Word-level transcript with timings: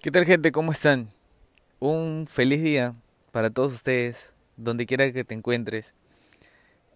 ¿Qué 0.00 0.12
tal 0.12 0.26
gente? 0.26 0.52
¿Cómo 0.52 0.70
están? 0.70 1.10
Un 1.80 2.28
feliz 2.28 2.62
día 2.62 2.94
para 3.32 3.50
todos 3.50 3.72
ustedes, 3.72 4.32
donde 4.56 4.86
quiera 4.86 5.10
que 5.12 5.24
te 5.24 5.34
encuentres. 5.34 5.92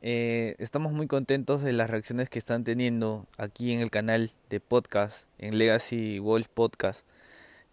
Eh, 0.02 0.54
estamos 0.60 0.92
muy 0.92 1.08
contentos 1.08 1.64
de 1.64 1.72
las 1.72 1.90
reacciones 1.90 2.30
que 2.30 2.38
están 2.38 2.62
teniendo 2.62 3.26
aquí 3.38 3.72
en 3.72 3.80
el 3.80 3.90
canal 3.90 4.32
de 4.50 4.60
podcast, 4.60 5.26
en 5.38 5.58
Legacy 5.58 6.20
Wolf 6.20 6.46
Podcast. 6.46 7.00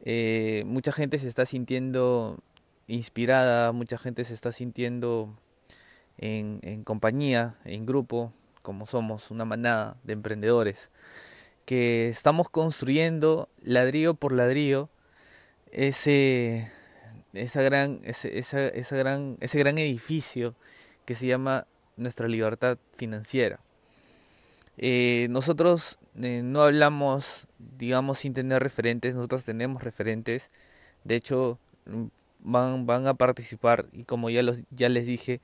Eh, 0.04 0.64
mucha 0.66 0.92
gente 0.92 1.20
se 1.20 1.28
está 1.28 1.46
sintiendo 1.46 2.40
inspirada, 2.88 3.72
mucha 3.72 4.00
gente 4.00 4.24
se 4.24 4.34
está 4.34 4.52
sintiendo 4.52 5.38
en, 6.18 6.58
en 6.64 6.84
compañía, 6.84 7.56
en 7.66 7.86
grupo, 7.86 8.34
como 8.64 8.88
somos, 8.88 9.30
una 9.30 9.46
manada 9.46 9.96
de 10.04 10.14
emprendedores, 10.14 10.90
que 11.66 12.10
estamos 12.10 12.50
construyendo 12.50 13.48
ladrillo 13.62 14.16
por 14.16 14.32
ladrillo 14.32 14.90
ese, 15.72 16.72
esa 17.34 17.62
gran, 17.62 18.02
ese, 18.04 18.40
esa, 18.40 18.68
esa 18.68 18.96
gran, 18.96 19.38
ese 19.40 19.60
gran 19.60 19.78
edificio 19.78 20.56
que 21.06 21.16
se 21.16 21.28
llama 21.28 21.66
nuestra 21.98 22.28
libertad 22.28 22.78
financiera. 22.96 23.60
Eh, 24.78 25.28
nosotros 25.30 26.00
eh, 26.22 26.42
no 26.44 26.62
hablamos, 26.64 27.48
digamos, 27.78 28.20
sin 28.20 28.34
tener 28.34 28.64
referentes, 28.64 29.16
nosotros 29.16 29.44
tenemos 29.44 29.84
referentes. 29.84 30.50
De 31.04 31.16
hecho, 31.16 31.60
van, 32.40 32.86
van 32.86 33.08
a 33.08 33.14
participar, 33.14 33.88
y 33.92 34.04
como 34.04 34.30
ya, 34.30 34.42
los, 34.44 34.62
ya 34.72 34.90
les 34.90 35.06
dije, 35.06 35.42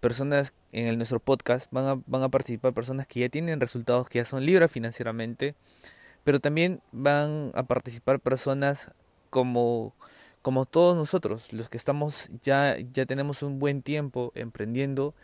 personas 0.00 0.52
en 0.72 0.86
el, 0.86 0.96
nuestro 0.96 1.20
podcast, 1.20 1.70
van 1.70 1.86
a, 1.86 2.02
van 2.06 2.22
a 2.22 2.28
participar 2.28 2.72
personas 2.72 3.06
que 3.06 3.20
ya 3.20 3.28
tienen 3.28 3.60
resultados, 3.60 4.08
que 4.08 4.18
ya 4.18 4.24
son 4.24 4.44
libres 4.44 4.70
financieramente, 4.70 5.54
pero 6.24 6.40
también 6.40 6.80
van 6.92 7.52
a 7.54 7.64
participar 7.64 8.20
personas 8.20 8.90
como, 9.30 9.94
como 10.42 10.64
todos 10.66 10.96
nosotros, 10.96 11.52
los 11.52 11.68
que 11.68 11.76
estamos 11.76 12.28
ya, 12.42 12.76
ya 12.92 13.06
tenemos 13.06 13.42
un 13.42 13.58
buen 13.58 13.82
tiempo 13.82 14.32
emprendiendo 14.34 15.14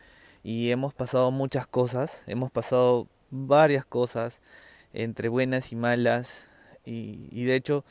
y 0.42 0.70
hemos 0.70 0.94
pasado 0.94 1.30
muchas 1.30 1.66
cosas, 1.66 2.22
hemos 2.26 2.50
pasado 2.50 3.08
varias 3.30 3.84
cosas 3.84 4.40
entre 4.92 5.28
buenas 5.28 5.72
y 5.72 5.76
malas 5.76 6.44
y, 6.84 7.44
de 7.44 7.56
hecho 7.56 7.84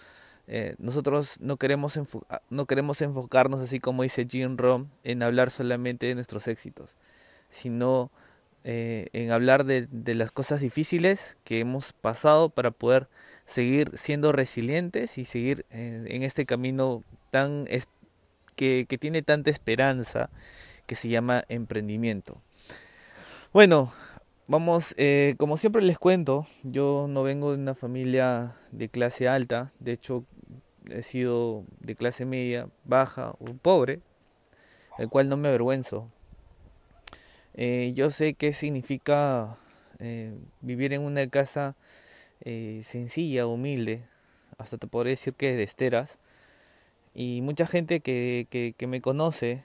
eh, 0.47 0.75
nosotros 0.78 1.39
no 1.42 1.58
queremos, 1.58 1.97
ah, 2.30 2.42
no 2.50 2.66
queremos 2.66 3.02
enfocarnos 3.02 3.61
así 3.61 3.80
como 3.80 4.03
dice 4.03 4.27
Jim 4.30 4.58
Rom 4.58 4.89
en 5.03 5.23
hablar 5.23 5.52
solamente 5.52 6.05
de 6.05 6.16
nuestros 6.16 6.48
éxitos, 6.48 6.95
sino 7.50 8.11
eh, 8.66 9.08
en 9.14 9.31
hablar 9.31 9.66
de 9.66 10.16
las 10.16 10.31
cosas 10.31 10.61
difíciles 10.61 11.38
que 11.44 11.59
hemos 11.59 11.94
pasado 11.94 12.50
para 12.50 12.72
poder 12.72 13.09
seguir 13.45 13.97
siendo 13.97 14.31
resilientes 14.31 15.17
y 15.17 15.25
seguir 15.25 15.66
en, 15.69 16.09
en 16.09 16.23
este 16.23 16.45
camino 16.45 17.03
tan 17.30 17.66
es, 17.69 17.88
que, 18.55 18.86
que 18.88 18.97
tiene 18.97 19.22
tanta 19.22 19.49
esperanza 19.49 20.30
que 20.86 20.95
se 20.95 21.09
llama 21.09 21.44
emprendimiento. 21.49 22.41
Bueno, 23.52 23.94
vamos, 24.47 24.95
eh, 24.97 25.36
como 25.38 25.58
siempre 25.58 25.81
les 25.81 25.97
cuento, 25.97 26.47
yo 26.64 27.08
no 27.09 27.23
vengo 27.23 27.52
de 27.52 27.58
una 27.58 27.75
familia 27.75 28.55
de 28.71 28.89
clase 28.89 29.27
alta, 29.27 29.71
de 29.80 29.94
hecho 29.94 30.25
he 30.89 31.02
sido 31.02 31.64
de 31.80 31.95
clase 31.95 32.25
media, 32.25 32.67
baja 32.83 33.36
o 33.39 33.45
pobre, 33.61 34.02
el 34.97 35.09
cual 35.09 35.30
no 35.30 35.38
me 35.38 35.49
avergüenzo. 35.49 36.09
Eh, 37.53 37.94
yo 37.95 38.09
sé 38.09 38.33
qué 38.33 38.53
significa 38.53 39.58
eh, 39.99 40.33
vivir 40.61 40.94
en 40.94 41.03
una 41.03 41.27
casa 41.27 41.75
eh, 42.44 42.81
sencilla, 42.83 43.47
humilde, 43.47 44.03
hasta 44.58 44.77
te 44.77 44.88
podría 44.88 45.11
decir 45.11 45.33
que 45.33 45.55
de 45.55 45.63
esteras. 45.63 46.17
Y 47.16 47.41
mucha 47.41 47.67
gente 47.67 47.99
que, 47.99 48.47
que, 48.77 48.88
me 48.88 49.02
conoce, 49.02 49.63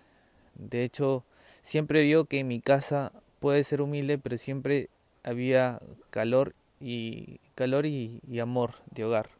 de 0.55 0.84
hecho, 0.84 1.25
siempre 1.62 2.03
vio 2.03 2.27
que 2.27 2.45
mi 2.45 2.61
casa 2.61 3.12
puede 3.41 3.65
ser 3.65 3.81
humilde, 3.81 4.19
pero 4.19 4.39
siempre 4.39 4.91
había 5.25 5.81
calor 6.11 6.55
y 6.81 7.41
calor 7.55 7.87
y, 7.87 8.21
y 8.28 8.39
amor 8.41 8.75
de 8.91 9.05
hogar. 9.05 9.31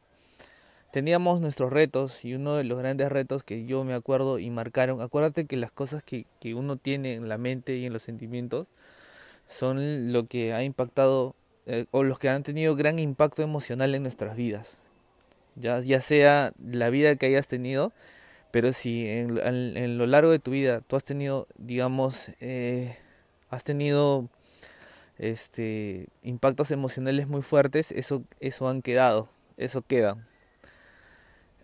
Teníamos 0.91 1.43
nuestros 1.43 1.71
retos 1.71 2.25
y 2.25 2.35
uno 2.35 2.55
de 2.55 2.65
los 2.65 2.79
grandes 2.79 3.11
retos 3.11 3.45
que 3.45 3.67
yo 3.67 3.85
me 3.85 3.93
acuerdo 3.93 4.39
y 4.39 4.49
marcaron, 4.49 5.03
acuérdate 5.03 5.45
que 5.45 5.59
las 5.59 5.71
cosas 5.71 6.03
que, 6.03 6.25
que 6.41 6.55
uno 6.55 6.77
tiene 6.77 7.15
en 7.15 7.29
la 7.29 7.37
mente 7.37 7.77
y 7.77 7.85
en 7.85 7.93
los 7.93 8.03
sentimientos 8.03 8.67
son 9.47 10.13
lo 10.13 10.27
que 10.27 10.55
ha 10.55 10.65
impactado 10.65 11.35
eh, 11.71 11.85
o 11.91 12.03
los 12.03 12.19
que 12.19 12.31
han 12.31 12.43
tenido 12.43 12.75
gran 12.77 12.99
impacto 12.99 13.43
emocional 13.43 13.95
en 13.95 14.03
nuestras 14.03 14.35
vidas. 14.35 14.79
Ya, 15.55 15.81
ya 15.81 16.01
sea 16.01 16.55
la 16.59 16.89
vida 16.89 17.17
que 17.17 17.27
hayas 17.27 17.47
tenido, 17.47 17.93
pero 18.51 18.73
si 18.73 19.07
en, 19.07 19.99
lo 19.99 20.07
largo 20.07 20.31
de 20.31 20.39
tu 20.39 20.51
vida 20.51 20.81
tú 20.81 20.97
has 20.97 21.05
tenido, 21.05 21.47
digamos, 21.59 22.31
eh, 22.41 22.97
has 23.51 23.65
tenido 23.65 24.31
este 25.19 26.07
impactos 26.23 26.71
emocionales 26.71 27.29
muy 27.29 27.43
fuertes, 27.43 27.93
eso, 27.93 28.23
eso 28.41 28.69
han 28.69 28.81
quedado, 28.81 29.29
eso 29.59 29.83
queda. 29.83 30.17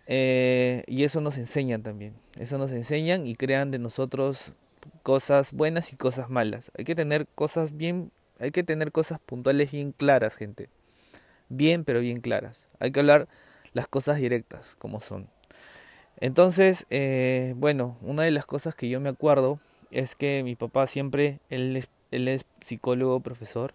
Eh, 0.05 0.83
y 0.85 1.03
eso 1.03 1.19
nos 1.19 1.37
enseñan 1.39 1.81
también, 1.81 2.13
eso 2.37 2.59
nos 2.59 2.71
enseñan 2.73 3.25
y 3.25 3.35
crean 3.35 3.71
de 3.71 3.79
nosotros 3.79 4.53
cosas 5.01 5.51
buenas 5.51 5.91
y 5.93 5.95
cosas 5.95 6.29
malas. 6.29 6.71
Hay 6.77 6.85
que 6.85 6.93
tener 6.93 7.25
cosas 7.33 7.75
bien 7.75 8.11
hay 8.39 8.51
que 8.51 8.63
tener 8.63 8.91
cosas 8.91 9.19
puntuales 9.19 9.71
bien 9.71 9.91
claras, 9.91 10.35
gente. 10.35 10.69
Bien, 11.49 11.83
pero 11.83 11.99
bien 11.99 12.21
claras. 12.21 12.65
Hay 12.79 12.91
que 12.91 12.99
hablar 12.99 13.27
las 13.73 13.87
cosas 13.87 14.17
directas, 14.17 14.75
como 14.77 14.99
son. 14.99 15.27
Entonces, 16.19 16.85
eh, 16.89 17.53
bueno, 17.57 17.97
una 18.01 18.23
de 18.23 18.31
las 18.31 18.45
cosas 18.45 18.75
que 18.75 18.89
yo 18.89 18.99
me 18.99 19.09
acuerdo 19.09 19.59
es 19.91 20.15
que 20.15 20.43
mi 20.43 20.55
papá 20.55 20.87
siempre, 20.87 21.39
él 21.49 21.75
es, 21.75 21.89
él 22.11 22.27
es 22.27 22.45
psicólogo, 22.61 23.19
profesor, 23.19 23.73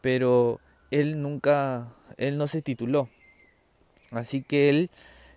pero 0.00 0.60
él 0.90 1.22
nunca, 1.22 1.88
él 2.18 2.36
no 2.36 2.46
se 2.46 2.62
tituló. 2.62 3.08
Así 4.10 4.42
que 4.42 4.68
él 4.68 4.90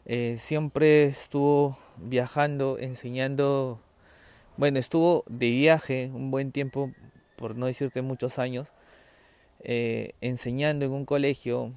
eh, 0.06 0.36
siempre 0.40 1.06
estuvo 1.06 1.78
viajando, 1.98 2.78
enseñando, 2.78 3.80
bueno, 4.58 4.78
estuvo 4.80 5.24
de 5.28 5.50
viaje 5.50 6.12
un 6.14 6.32
buen 6.32 6.52
tiempo 6.52 6.92
por 7.36 7.56
no 7.56 7.66
decirte 7.66 8.02
muchos 8.02 8.40
años, 8.40 8.72
eh, 9.62 10.14
enseñando 10.22 10.86
en 10.86 10.92
un 10.92 11.06
colegio 11.06 11.74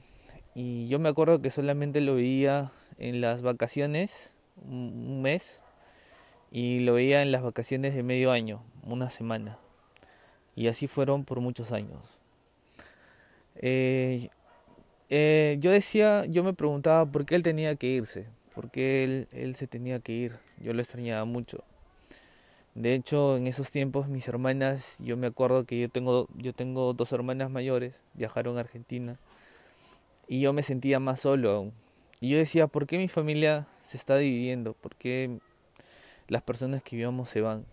y 0.54 0.88
yo 0.88 0.98
me 0.98 1.08
acuerdo 1.08 1.40
que 1.40 1.50
solamente 1.50 2.00
lo 2.00 2.16
veía 2.16 2.72
en 2.98 3.20
las 3.20 3.42
vacaciones, 3.42 4.32
un 4.56 5.22
mes, 5.22 5.62
y 6.50 6.80
lo 6.80 6.94
veía 6.94 7.22
en 7.22 7.30
las 7.32 7.42
vacaciones 7.42 7.94
de 7.94 8.02
medio 8.02 8.32
año, 8.32 8.62
una 8.82 9.10
semana. 9.10 9.58
Y 10.56 10.66
así 10.66 10.86
fueron 10.86 11.24
por 11.24 11.40
muchos 11.40 11.72
años. 11.72 12.18
Eh, 13.56 14.30
eh, 15.10 15.56
yo 15.60 15.70
decía, 15.70 16.24
yo 16.26 16.42
me 16.42 16.54
preguntaba 16.54 17.06
por 17.06 17.24
qué 17.24 17.36
él 17.36 17.42
tenía 17.42 17.76
que 17.76 17.86
irse, 17.86 18.26
por 18.54 18.70
qué 18.70 19.04
él, 19.04 19.28
él 19.32 19.56
se 19.56 19.66
tenía 19.66 20.00
que 20.00 20.12
ir. 20.12 20.38
Yo 20.58 20.72
lo 20.72 20.80
extrañaba 20.80 21.24
mucho. 21.24 21.62
De 22.78 22.94
hecho, 22.94 23.36
en 23.36 23.48
esos 23.48 23.72
tiempos 23.72 24.06
mis 24.06 24.28
hermanas, 24.28 24.94
yo 25.00 25.16
me 25.16 25.26
acuerdo 25.26 25.64
que 25.64 25.80
yo 25.80 25.88
tengo, 25.88 26.28
yo 26.36 26.52
tengo 26.52 26.92
dos 26.92 27.10
hermanas 27.12 27.50
mayores, 27.50 28.00
viajaron 28.14 28.56
a 28.56 28.60
Argentina 28.60 29.16
y 30.28 30.40
yo 30.40 30.52
me 30.52 30.62
sentía 30.62 31.00
más 31.00 31.22
solo 31.22 31.50
aún. 31.50 31.72
Y 32.20 32.28
yo 32.28 32.38
decía, 32.38 32.68
¿por 32.68 32.86
qué 32.86 32.96
mi 32.96 33.08
familia 33.08 33.66
se 33.82 33.96
está 33.96 34.16
dividiendo? 34.16 34.74
¿Por 34.74 34.94
qué 34.94 35.40
las 36.28 36.42
personas 36.42 36.80
que 36.84 36.94
vivíamos 36.94 37.28
se 37.28 37.40
van? 37.40 37.64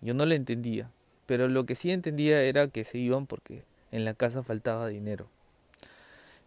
Yo 0.00 0.14
no 0.14 0.26
lo 0.26 0.34
entendía, 0.34 0.92
pero 1.26 1.48
lo 1.48 1.66
que 1.66 1.74
sí 1.74 1.90
entendía 1.90 2.40
era 2.42 2.68
que 2.68 2.84
se 2.84 2.98
iban 2.98 3.26
porque 3.26 3.64
en 3.90 4.04
la 4.04 4.14
casa 4.14 4.44
faltaba 4.44 4.86
dinero. 4.86 5.26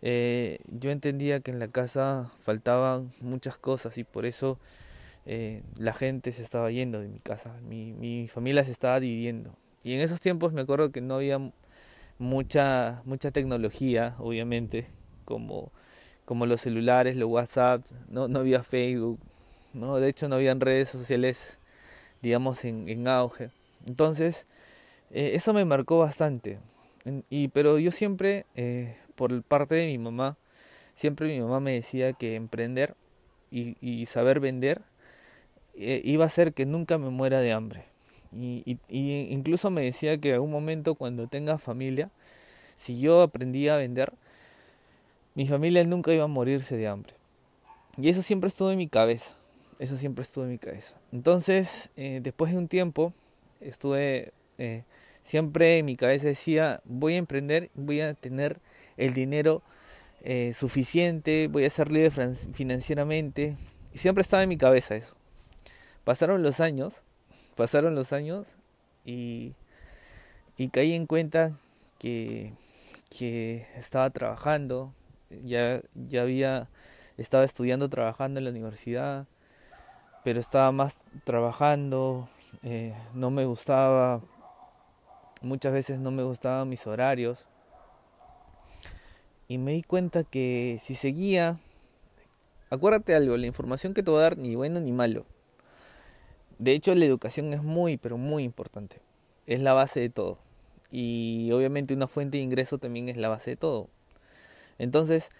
Eh, 0.02 0.60
yo 0.68 0.90
entendía 0.90 1.42
que 1.42 1.52
en 1.52 1.60
la 1.60 1.68
casa 1.68 2.32
faltaban 2.40 3.12
muchas 3.20 3.58
cosas 3.58 3.98
y 3.98 4.06
por 4.06 4.26
eso 4.26 4.58
eh, 5.26 5.64
la 5.78 5.94
gente 5.94 6.32
se 6.32 6.42
estaba 6.42 6.72
yendo 6.72 7.00
de 7.00 7.08
mi 7.08 7.20
casa, 7.20 7.54
mi, 7.62 7.94
mi 7.94 8.28
familia 8.28 8.66
se 8.66 8.72
estaba 8.72 9.00
dividiendo. 9.00 9.56
Y 9.84 9.94
en 9.94 10.02
esos 10.02 10.22
tiempos 10.22 10.54
me 10.54 10.62
acuerdo 10.62 10.92
que 10.92 11.02
no 11.02 11.16
había 11.16 11.40
mucha, 12.20 13.02
mucha 13.06 13.32
tecnología, 13.32 14.16
obviamente, 14.20 14.88
como, 15.26 15.72
como 16.26 16.46
los 16.46 16.62
celulares, 16.62 17.16
los 17.16 17.30
WhatsApp, 17.30 17.86
no, 18.10 18.28
no 18.28 18.40
había 18.40 18.64
Facebook, 18.64 19.20
no, 19.74 19.98
de 19.98 20.10
hecho 20.10 20.28
no 20.28 20.36
habían 20.36 20.60
redes 20.60 20.90
sociales, 20.90 21.58
digamos, 22.22 22.64
en, 22.66 22.90
en 22.90 23.08
auge. 23.08 23.50
Entonces, 23.88 24.46
eh, 25.12 25.32
eso 25.34 25.54
me 25.54 25.66
marcó 25.66 26.00
bastante. 26.00 26.60
Y, 27.30 27.48
pero 27.48 27.80
yo 27.80 27.90
siempre, 27.90 28.46
eh, 28.56 28.96
por 29.16 29.42
parte 29.44 29.76
de 29.76 29.88
mi 29.88 29.98
mamá, 29.98 30.38
siempre 30.96 31.28
mi 31.28 31.40
mamá 31.42 31.60
me 31.60 31.74
decía 31.74 32.14
que 32.14 32.36
emprender 32.36 32.96
y, 33.50 33.76
y 33.82 34.06
saber 34.06 34.40
vender 34.40 34.82
eh, 35.76 36.02
iba 36.04 36.26
a 36.26 36.30
ser 36.30 36.54
que 36.54 36.66
nunca 36.66 36.98
me 36.98 37.10
muera 37.10 37.40
de 37.40 37.54
hambre. 37.54 37.86
Y, 38.34 38.78
incluso 38.90 39.72
me 39.72 39.82
decía 39.82 40.18
que 40.18 40.30
en 40.30 40.36
algún 40.36 40.52
momento 40.52 40.96
cuando 40.96 41.28
tenga 41.28 41.58
familia, 41.58 42.10
si 42.76 43.00
yo 43.00 43.22
aprendía 43.22 43.76
a 43.76 43.78
vender, 43.78 44.14
mi 45.36 45.48
familia 45.48 45.84
nunca 45.84 46.14
iba 46.14 46.26
a 46.26 46.28
morirse 46.28 46.78
de 46.78 46.88
hambre. 46.88 47.14
Y 47.98 48.10
eso 48.10 48.22
siempre 48.22 48.48
estuvo 48.48 48.72
en 48.72 48.78
mi 48.78 48.88
cabeza. 48.88 49.36
Eso 49.80 49.98
siempre 49.98 50.24
estuvo 50.24 50.46
en 50.46 50.52
mi 50.52 50.58
cabeza. 50.58 50.98
Entonces, 51.12 51.90
eh, 51.98 52.20
después 52.22 52.52
de 52.52 52.58
un 52.58 52.68
tiempo, 52.68 53.14
estuve, 53.60 54.32
eh, 54.58 54.84
siempre 55.24 55.80
en 55.80 55.86
mi 55.86 55.96
cabeza 55.96 56.28
decía, 56.28 56.82
voy 56.86 57.16
a 57.16 57.18
emprender, 57.18 57.70
voy 57.74 58.02
a 58.02 58.14
tener 58.14 58.60
el 58.98 59.14
dinero 59.14 59.62
suficiente, 60.54 61.48
voy 61.48 61.66
a 61.66 61.70
ser 61.72 61.92
libre 61.92 62.12
financieramente. 62.54 63.58
Y 63.92 63.98
siempre 63.98 64.22
estaba 64.22 64.44
en 64.44 64.50
mi 64.50 64.58
cabeza 64.58 64.96
eso. 64.96 65.16
Pasaron 66.04 66.44
los 66.44 66.60
años, 66.60 67.02
pasaron 67.56 67.96
los 67.96 68.14
años 68.14 68.48
y, 69.06 69.54
y 70.58 70.70
caí 70.70 70.94
en 70.94 71.06
cuenta 71.06 71.52
que, 72.00 72.54
que 73.10 73.68
estaba 73.76 74.10
trabajando, 74.10 74.94
ya, 75.44 75.82
ya 75.94 76.22
había 76.22 76.68
estaba 77.18 77.44
estudiando, 77.44 77.90
trabajando 77.90 78.40
en 78.40 78.46
la 78.46 78.50
universidad, 78.52 79.28
pero 80.24 80.40
estaba 80.40 80.72
más 80.72 81.00
trabajando, 81.24 82.28
eh, 82.64 82.94
no 83.14 83.32
me 83.32 83.46
gustaba, 83.46 84.22
muchas 85.42 85.74
veces 85.74 86.00
no 86.00 86.12
me 86.12 86.24
gustaban 86.24 86.70
mis 86.70 86.86
horarios. 86.88 87.46
Y 89.48 89.58
me 89.58 89.74
di 89.74 89.84
cuenta 89.84 90.24
que 90.24 90.80
si 90.82 90.96
seguía, 90.96 91.60
acuérdate 92.70 93.16
algo, 93.16 93.36
la 93.36 93.48
información 93.48 93.94
que 93.94 94.02
te 94.02 94.10
voy 94.10 94.20
a 94.22 94.24
dar 94.24 94.38
ni 94.38 94.56
bueno 94.56 94.80
ni 94.80 94.92
malo. 94.92 95.26
De 96.62 96.74
hecho, 96.74 96.94
la 96.94 97.06
educación 97.06 97.56
es 97.56 97.64
muy, 97.64 97.98
pero 97.98 98.20
muy 98.20 98.44
importante. 98.44 98.98
Es 99.48 99.64
la 99.64 99.74
base 99.74 100.00
de 100.00 100.12
todo. 100.12 100.38
Y 100.92 101.50
obviamente 101.52 101.96
una 101.96 102.08
fuente 102.08 102.38
de 102.38 102.44
ingreso 102.44 102.78
también 102.78 103.10
es 103.10 103.18
la 103.18 103.30
base 103.30 103.50
de 103.50 103.58
todo. 103.58 103.90
Entonces, 104.78 105.32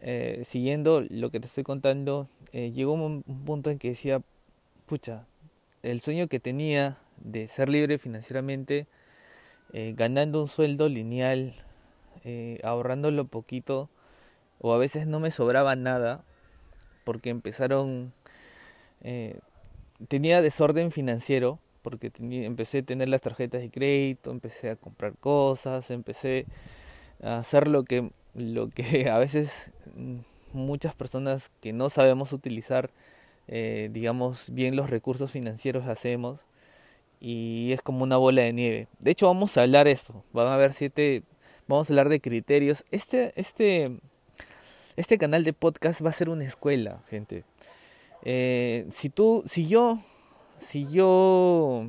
eh, 0.00 0.42
siguiendo 0.44 1.00
lo 1.00 1.32
que 1.32 1.40
te 1.40 1.46
estoy 1.46 1.64
contando, 1.64 2.28
eh, 2.52 2.70
llegó 2.70 2.92
un, 2.92 3.24
punto 3.44 3.70
en 3.70 3.80
que 3.80 3.88
decía, 3.88 4.22
pucha, 4.86 5.26
el 5.82 6.00
sueño 6.00 6.28
que 6.28 6.38
tenía 6.38 6.98
de 7.16 7.48
ser 7.48 7.68
libre 7.68 7.98
financieramente, 7.98 8.86
eh, 9.72 9.94
ganando 9.96 10.40
un 10.40 10.46
sueldo 10.46 10.88
lineal, 10.88 11.54
ahorrándolo 12.62 13.24
poquito, 13.24 13.90
o 14.60 14.74
a 14.74 14.78
veces 14.78 15.08
no 15.08 15.18
me 15.18 15.32
sobraba 15.32 15.74
nada, 15.74 16.22
porque 17.04 17.30
empezaron, 17.30 18.12
tenía 20.06 20.40
desorden 20.42 20.90
financiero, 20.92 21.58
porque 21.82 22.12
empecé 22.20 22.78
a 22.78 22.82
tener 22.82 23.08
las 23.08 23.22
tarjetas 23.22 23.60
de 23.60 23.70
crédito, 23.70 24.30
empecé 24.30 24.70
a 24.70 24.76
comprar 24.76 25.16
cosas, 25.16 25.90
empecé 25.90 26.46
a 27.22 27.38
hacer 27.38 27.66
lo 27.68 27.84
que 27.84 28.10
lo 28.34 28.68
que 28.68 29.10
a 29.10 29.18
veces 29.18 29.70
mm, 29.94 30.18
muchas 30.52 30.94
personas 30.94 31.50
que 31.60 31.72
no 31.72 31.90
sabemos 31.90 32.32
utilizar, 32.32 32.90
eh, 33.48 33.90
digamos, 33.92 34.50
bien 34.50 34.76
los 34.76 34.90
recursos 34.90 35.32
financieros 35.32 35.86
hacemos 35.86 36.40
y 37.20 37.72
es 37.72 37.82
como 37.82 38.04
una 38.04 38.16
bola 38.16 38.42
de 38.42 38.52
nieve. 38.52 38.88
De 39.00 39.10
hecho, 39.10 39.26
vamos 39.26 39.56
a 39.56 39.62
hablar 39.62 39.88
esto, 39.88 40.24
van 40.32 40.48
a 40.48 40.56
ver 40.56 40.72
siete, 40.72 41.22
vamos 41.66 41.90
a 41.90 41.92
hablar 41.92 42.08
de 42.08 42.20
criterios. 42.20 42.84
Este, 42.90 43.32
este, 43.36 43.98
este 44.96 45.18
canal 45.18 45.44
de 45.44 45.52
podcast 45.52 46.04
va 46.04 46.10
a 46.10 46.12
ser 46.12 46.28
una 46.28 46.44
escuela, 46.44 47.02
gente. 47.08 47.44
Eh, 48.22 48.86
si 48.90 49.10
tú, 49.10 49.42
si 49.46 49.66
yo, 49.66 50.00
si 50.58 50.90
yo 50.90 51.88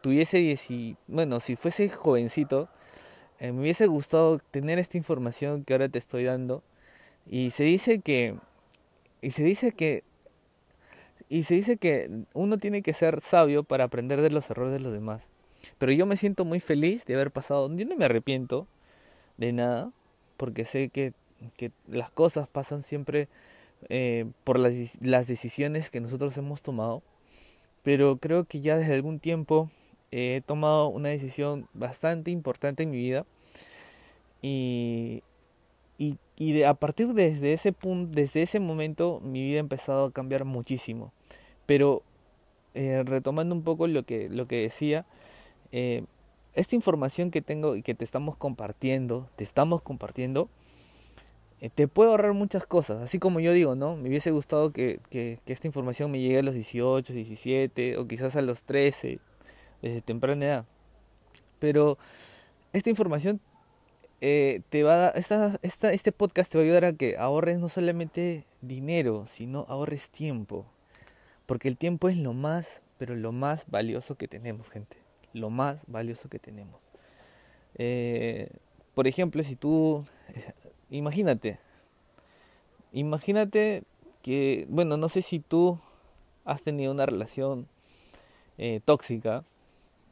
tuviese 0.00 0.38
dieci, 0.38 0.96
bueno, 1.06 1.40
si 1.40 1.56
fuese 1.56 1.88
jovencito, 1.88 2.68
eh, 3.40 3.52
me 3.52 3.62
hubiese 3.62 3.86
gustado 3.86 4.38
tener 4.50 4.78
esta 4.78 4.96
información 4.96 5.64
que 5.64 5.74
ahora 5.74 5.88
te 5.88 5.98
estoy 5.98 6.24
dando. 6.24 6.62
Y 7.26 7.50
se 7.50 7.64
dice 7.64 8.00
que. 8.00 8.36
Y 9.22 9.30
se 9.30 9.42
dice 9.42 9.72
que. 9.72 10.04
Y 11.28 11.44
se 11.44 11.54
dice 11.54 11.76
que 11.78 12.10
uno 12.34 12.58
tiene 12.58 12.82
que 12.82 12.92
ser 12.92 13.20
sabio 13.20 13.64
para 13.64 13.84
aprender 13.84 14.20
de 14.20 14.30
los 14.30 14.50
errores 14.50 14.72
de 14.72 14.80
los 14.80 14.92
demás. 14.92 15.26
Pero 15.78 15.92
yo 15.92 16.06
me 16.06 16.16
siento 16.16 16.44
muy 16.44 16.60
feliz 16.60 17.04
de 17.06 17.14
haber 17.14 17.30
pasado. 17.30 17.74
Yo 17.74 17.86
no 17.86 17.96
me 17.96 18.04
arrepiento 18.04 18.66
de 19.38 19.52
nada. 19.52 19.90
Porque 20.36 20.64
sé 20.64 20.90
que 20.90 21.12
las 21.88 22.10
cosas 22.10 22.48
pasan 22.48 22.82
siempre 22.82 23.28
eh, 23.88 24.26
por 24.44 24.58
las, 24.58 24.74
las 25.00 25.26
decisiones 25.26 25.90
que 25.90 26.00
nosotros 26.00 26.36
hemos 26.36 26.62
tomado. 26.62 27.02
Pero 27.82 28.16
creo 28.16 28.44
que 28.44 28.60
ya 28.60 28.76
desde 28.76 28.94
algún 28.94 29.18
tiempo 29.20 29.70
he 30.10 30.42
tomado 30.46 30.88
una 30.88 31.08
decisión 31.10 31.68
bastante 31.74 32.30
importante 32.30 32.84
en 32.84 32.90
mi 32.90 32.98
vida 32.98 33.26
y, 34.40 35.22
y, 35.98 36.18
y 36.36 36.52
de, 36.52 36.66
a 36.66 36.74
partir 36.74 37.14
desde 37.14 37.52
ese 37.52 37.72
punto, 37.72 38.12
desde 38.14 38.42
ese 38.42 38.60
momento 38.60 39.20
mi 39.22 39.42
vida 39.42 39.56
ha 39.56 39.60
empezado 39.60 40.06
a 40.06 40.12
cambiar 40.12 40.44
muchísimo. 40.44 41.12
Pero 41.66 42.02
eh, 42.74 43.02
retomando 43.04 43.54
un 43.54 43.62
poco 43.62 43.86
lo 43.86 44.04
que, 44.04 44.28
lo 44.28 44.46
que 44.46 44.56
decía, 44.56 45.06
eh, 45.72 46.04
esta 46.54 46.74
información 46.76 47.30
que 47.30 47.42
tengo 47.42 47.76
y 47.76 47.82
que 47.82 47.94
te 47.94 48.04
estamos 48.04 48.36
compartiendo, 48.36 49.28
te 49.36 49.44
estamos 49.44 49.82
compartiendo, 49.82 50.48
te 51.70 51.88
puede 51.88 52.10
ahorrar 52.10 52.32
muchas 52.32 52.66
cosas. 52.66 53.02
Así 53.02 53.18
como 53.18 53.40
yo 53.40 53.52
digo, 53.52 53.74
¿no? 53.74 53.96
Me 53.96 54.08
hubiese 54.08 54.30
gustado 54.30 54.72
que, 54.72 55.00
esta 55.46 55.66
información 55.66 56.10
me 56.10 56.20
llegue 56.20 56.38
a 56.38 56.42
los 56.42 56.54
18, 56.54 57.12
17 57.12 57.96
o 57.98 58.06
quizás 58.06 58.36
a 58.36 58.42
los 58.42 58.62
13 58.62 59.18
desde 59.82 60.00
temprana 60.02 60.44
edad. 60.44 60.64
Pero 61.58 61.98
esta 62.72 62.90
información 62.90 63.40
eh, 64.20 64.62
te 64.70 64.82
va 64.82 64.94
a 64.94 64.96
dar, 64.96 65.18
esta, 65.18 65.58
esta, 65.62 65.92
este 65.92 66.12
podcast 66.12 66.50
te 66.50 66.58
va 66.58 66.62
a 66.62 66.64
ayudar 66.64 66.84
a 66.84 66.92
que 66.92 67.16
ahorres 67.16 67.58
no 67.58 67.68
solamente 67.68 68.44
dinero, 68.60 69.26
sino 69.26 69.66
ahorres 69.68 70.10
tiempo. 70.10 70.66
Porque 71.46 71.68
el 71.68 71.76
tiempo 71.76 72.08
es 72.08 72.16
lo 72.16 72.32
más, 72.32 72.82
pero 72.98 73.14
lo 73.14 73.32
más 73.32 73.64
valioso 73.68 74.16
que 74.16 74.28
tenemos, 74.28 74.70
gente. 74.70 74.96
Lo 75.32 75.50
más 75.50 75.78
valioso 75.86 76.28
que 76.28 76.38
tenemos. 76.38 76.80
Eh, 77.76 78.48
por 78.94 79.08
ejemplo, 79.08 79.42
si 79.42 79.56
tú, 79.56 80.04
eh, 80.28 80.52
imagínate, 80.96 81.58
imagínate 82.92 83.82
que, 84.22 84.66
bueno, 84.68 84.96
no 84.96 85.08
sé 85.08 85.22
si 85.22 85.40
tú 85.40 85.78
has 86.44 86.62
tenido 86.62 86.92
una 86.92 87.06
relación 87.06 87.68
tóxica 88.84 89.44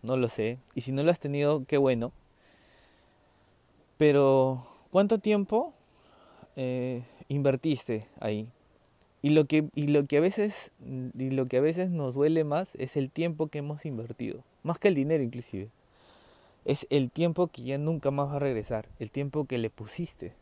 no 0.03 0.17
lo 0.17 0.29
sé. 0.29 0.59
Y 0.75 0.83
si 0.83 0.93
no 0.93 1.03
lo 1.03 1.11
has 1.11 1.21
tenido, 1.21 1.65
qué 1.67 1.79
bueno. 1.79 2.13
Pero, 3.97 4.67
¿cuánto 4.91 5.19
tiempo 5.19 5.73
eh, 6.57 7.05
invertiste 7.29 8.09
ahí? 8.21 8.49
Y 9.23 9.31
lo 9.31 9.45
que 9.45 9.69
y 9.77 9.87
lo 9.87 10.05
que 10.07 10.17
a 10.17 10.21
veces 10.21 10.73
y 11.17 11.31
lo 11.31 11.47
que 11.47 11.59
a 11.59 11.61
veces 11.61 11.91
nos 11.91 12.17
duele 12.17 12.43
más 12.43 12.75
es 12.75 12.97
el 12.97 13.09
tiempo 13.09 13.47
que 13.47 13.59
hemos 13.59 13.87
invertido, 13.87 14.43
más 14.65 14.81
que 14.81 14.89
el 14.89 14.97
dinero 14.97 15.23
inclusive. 15.23 15.69
Es 16.65 16.89
el 16.91 17.11
tiempo 17.11 17.47
que 17.47 17.63
ya 17.63 17.79
nunca 17.79 18.11
más 18.11 18.31
va 18.31 18.37
a 18.37 18.39
regresar, 18.41 18.89
el 18.99 19.13
tiempo 19.13 19.45
que 19.45 19.59
le 19.59 19.71
pusiste 19.71 20.33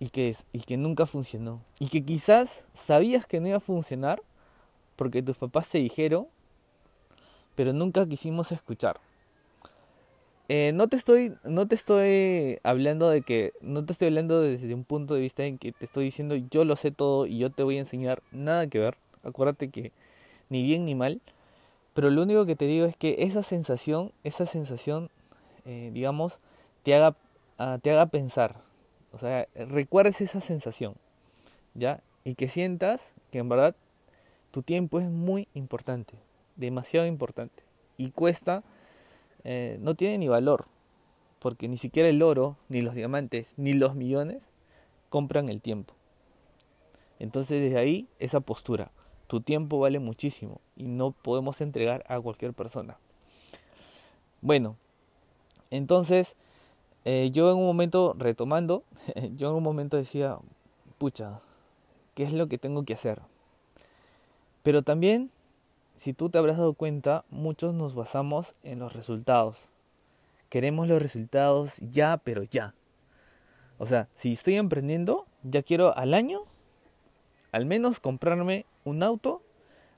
y 0.00 0.10
que 0.10 0.36
y 0.52 0.60
que 0.60 0.76
nunca 0.76 1.06
funcionó. 1.06 1.62
Y 1.78 1.88
que 1.88 2.04
quizás 2.04 2.64
sabías 2.72 3.26
que 3.26 3.40
no 3.40 3.48
iba 3.48 3.56
a 3.58 3.60
funcionar 3.60 4.22
porque 4.96 5.22
tus 5.22 5.36
papás 5.36 5.68
te 5.68 5.78
dijeron 5.78 6.26
pero 7.58 7.72
nunca 7.72 8.06
quisimos 8.06 8.52
escuchar. 8.52 9.00
Eh, 10.48 10.70
no 10.74 10.86
te 10.86 10.94
estoy 10.94 11.34
no 11.42 11.66
te 11.66 11.74
estoy 11.74 12.60
hablando 12.62 13.10
de 13.10 13.22
que 13.22 13.52
no 13.60 13.84
te 13.84 13.92
estoy 13.92 14.06
hablando 14.06 14.40
desde 14.40 14.72
un 14.74 14.84
punto 14.84 15.14
de 15.14 15.20
vista 15.20 15.44
en 15.44 15.58
que 15.58 15.72
te 15.72 15.84
estoy 15.84 16.04
diciendo 16.04 16.36
yo 16.36 16.64
lo 16.64 16.76
sé 16.76 16.92
todo 16.92 17.26
y 17.26 17.38
yo 17.38 17.50
te 17.50 17.64
voy 17.64 17.76
a 17.76 17.80
enseñar 17.80 18.22
nada 18.30 18.68
que 18.68 18.78
ver. 18.78 18.96
Acuérdate 19.24 19.70
que 19.70 19.90
ni 20.50 20.62
bien 20.62 20.84
ni 20.84 20.94
mal. 20.94 21.20
Pero 21.94 22.10
lo 22.10 22.22
único 22.22 22.46
que 22.46 22.54
te 22.54 22.66
digo 22.66 22.86
es 22.86 22.96
que 22.96 23.16
esa 23.18 23.42
sensación 23.42 24.12
esa 24.22 24.46
sensación 24.46 25.10
eh, 25.64 25.90
digamos 25.92 26.38
te 26.84 26.94
haga 26.94 27.16
ah, 27.58 27.78
te 27.82 27.90
haga 27.90 28.06
pensar 28.06 28.67
o 29.18 29.26
sea 29.26 29.48
recuerdes 29.54 30.20
esa 30.20 30.40
sensación 30.40 30.94
ya 31.74 32.00
y 32.24 32.34
que 32.34 32.48
sientas 32.48 33.02
que 33.30 33.38
en 33.38 33.48
verdad 33.48 33.74
tu 34.50 34.62
tiempo 34.62 35.00
es 35.00 35.08
muy 35.08 35.48
importante 35.54 36.14
demasiado 36.58 37.06
importante. 37.06 37.62
Y 37.96 38.10
cuesta, 38.10 38.62
eh, 39.44 39.78
no 39.80 39.94
tiene 39.94 40.18
ni 40.18 40.28
valor, 40.28 40.66
porque 41.38 41.68
ni 41.68 41.78
siquiera 41.78 42.08
el 42.08 42.22
oro, 42.22 42.56
ni 42.68 42.82
los 42.82 42.94
diamantes, 42.94 43.54
ni 43.56 43.72
los 43.72 43.94
millones 43.94 44.42
compran 45.08 45.48
el 45.48 45.62
tiempo. 45.62 45.94
Entonces 47.18 47.62
desde 47.62 47.78
ahí 47.78 48.06
esa 48.18 48.40
postura, 48.40 48.90
tu 49.26 49.40
tiempo 49.40 49.78
vale 49.78 49.98
muchísimo 49.98 50.60
y 50.76 50.88
no 50.88 51.12
podemos 51.12 51.60
entregar 51.60 52.04
a 52.08 52.20
cualquier 52.20 52.52
persona. 52.52 52.98
Bueno, 54.40 54.76
entonces 55.70 56.36
eh, 57.10 57.30
yo 57.30 57.50
en 57.50 57.56
un 57.56 57.64
momento, 57.64 58.14
retomando, 58.18 58.84
yo 59.36 59.48
en 59.48 59.54
un 59.54 59.62
momento 59.62 59.96
decía, 59.96 60.36
pucha, 60.98 61.40
¿qué 62.14 62.24
es 62.24 62.34
lo 62.34 62.48
que 62.48 62.58
tengo 62.58 62.84
que 62.84 62.92
hacer? 62.92 63.22
Pero 64.62 64.82
también 64.82 65.30
si 65.96 66.12
tú 66.12 66.28
te 66.28 66.36
habrás 66.36 66.58
dado 66.58 66.74
cuenta, 66.74 67.24
muchos 67.30 67.72
nos 67.72 67.94
basamos 67.94 68.54
en 68.62 68.78
los 68.78 68.92
resultados. 68.92 69.56
Queremos 70.50 70.86
los 70.86 71.00
resultados 71.00 71.76
ya, 71.78 72.18
pero 72.18 72.42
ya. 72.42 72.74
O 73.78 73.86
sea, 73.86 74.08
si 74.14 74.34
estoy 74.34 74.56
emprendiendo, 74.56 75.24
ya 75.44 75.62
quiero 75.62 75.96
al 75.96 76.12
año, 76.12 76.42
al 77.52 77.64
menos 77.64 78.00
comprarme 78.00 78.66
un 78.84 79.02
auto, 79.02 79.40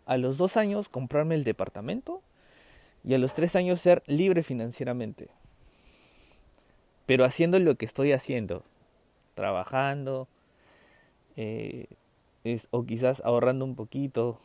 a 0.07 0.17
los 0.17 0.39
dos 0.39 0.57
años 0.57 0.89
comprarme 0.89 1.35
el 1.35 1.43
departamento 1.43 2.23
y 3.03 3.15
a 3.15 3.19
los 3.19 3.35
tres 3.35 3.57
años 3.57 3.81
ser 3.81 4.05
libre 4.07 4.45
financieramente. 4.45 5.40
Pero 7.11 7.25
haciendo 7.25 7.59
lo 7.59 7.75
que 7.75 7.87
estoy 7.87 8.13
haciendo, 8.13 8.63
trabajando, 9.35 10.29
eh, 11.35 11.87
o 12.71 12.85
quizás 12.85 13.21
ahorrando 13.25 13.65
un 13.65 13.75
poquito, 13.75 14.39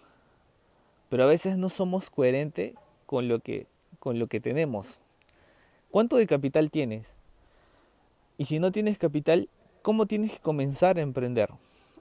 pero 1.10 1.26
a 1.26 1.28
veces 1.28 1.60
no 1.60 1.70
somos 1.70 2.10
coherentes 2.10 2.74
con 3.06 3.28
lo 3.28 3.38
que, 3.38 3.68
con 4.00 4.18
lo 4.18 4.26
que 4.26 4.40
tenemos. 4.40 4.98
¿Cuánto 5.92 6.18
de 6.18 6.26
capital 6.26 6.72
tienes? 6.72 7.06
Y 8.40 8.46
si 8.46 8.58
no 8.58 8.72
tienes 8.72 8.98
capital, 8.98 9.48
¿cómo 9.84 10.08
tienes 10.08 10.32
que 10.32 10.40
comenzar 10.40 10.98
a 10.98 11.02
emprender? 11.02 11.52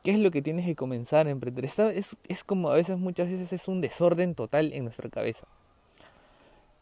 ¿Qué 0.02 0.12
es 0.12 0.18
lo 0.18 0.30
que 0.30 0.40
tienes 0.40 0.64
que 0.64 0.76
comenzar 0.76 1.26
a 1.26 1.30
emprender? 1.30 1.66
es, 1.66 2.16
es 2.26 2.42
como 2.42 2.70
a 2.70 2.74
veces, 2.76 2.96
muchas 2.96 3.28
veces 3.28 3.52
es 3.52 3.68
un 3.68 3.82
desorden 3.82 4.34
total 4.34 4.72
en 4.72 4.84
nuestra 4.84 5.10
cabeza. 5.10 5.46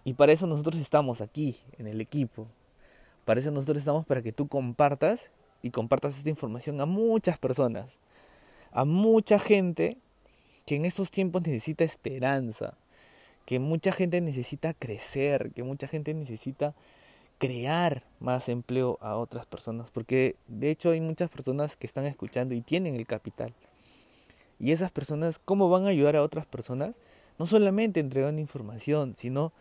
Y 0.05 0.13
para 0.13 0.31
eso 0.31 0.47
nosotros 0.47 0.77
estamos 0.77 1.21
aquí, 1.21 1.59
en 1.79 1.89
el 1.89 2.01
equipo. 2.01 2.47
Para 3.25 3.41
eso 3.41 3.51
nosotros 3.51 3.79
estamos 3.79 4.05
para 4.05 4.23
que 4.23 4.33
tú 4.33 4.49
compartas 4.49 5.31
y 5.63 5.71
compartas 5.71 6.19
esta 6.19 6.29
información 6.29 6.81
a 6.81 6.87
muchas 6.87 7.39
personas. 7.39 7.87
A 8.73 8.85
mucha 8.85 9.39
gente 9.39 9.97
que 10.67 10.77
en 10.77 10.85
estos 10.85 11.11
tiempos 11.11 11.43
necesita 11.43 11.85
esperanza. 11.85 12.75
Que 13.47 13.59
mucha 13.59 13.93
gente 13.93 14.21
necesita 14.21 14.75
crecer. 14.75 15.53
Que 15.53 15.63
mucha 15.63 15.87
gente 15.87 16.15
necesita 16.15 16.75
crear 17.39 18.05
más 18.19 18.49
empleo 18.49 18.99
a 19.01 19.17
otras 19.17 19.47
personas. 19.47 19.91
Porque 19.91 20.37
de 20.49 20.71
hecho 20.71 20.91
hay 20.91 21.01
muchas 21.01 21.31
personas 21.31 21.77
que 21.77 21.87
están 21.87 22.07
escuchando 22.07 22.55
y 22.55 22.61
tienen 22.61 22.97
el 22.97 23.07
capital. 23.07 23.53
Y 24.59 24.73
esas 24.73 24.91
personas, 24.91 25.39
¿cómo 25.39 25.69
van 25.69 25.87
a 25.87 25.89
ayudar 25.89 26.17
a 26.17 26.23
otras 26.23 26.47
personas? 26.47 26.97
No 27.39 27.47
solamente 27.47 28.01
entregando 28.01 28.41
información, 28.41 29.15
sino 29.17 29.53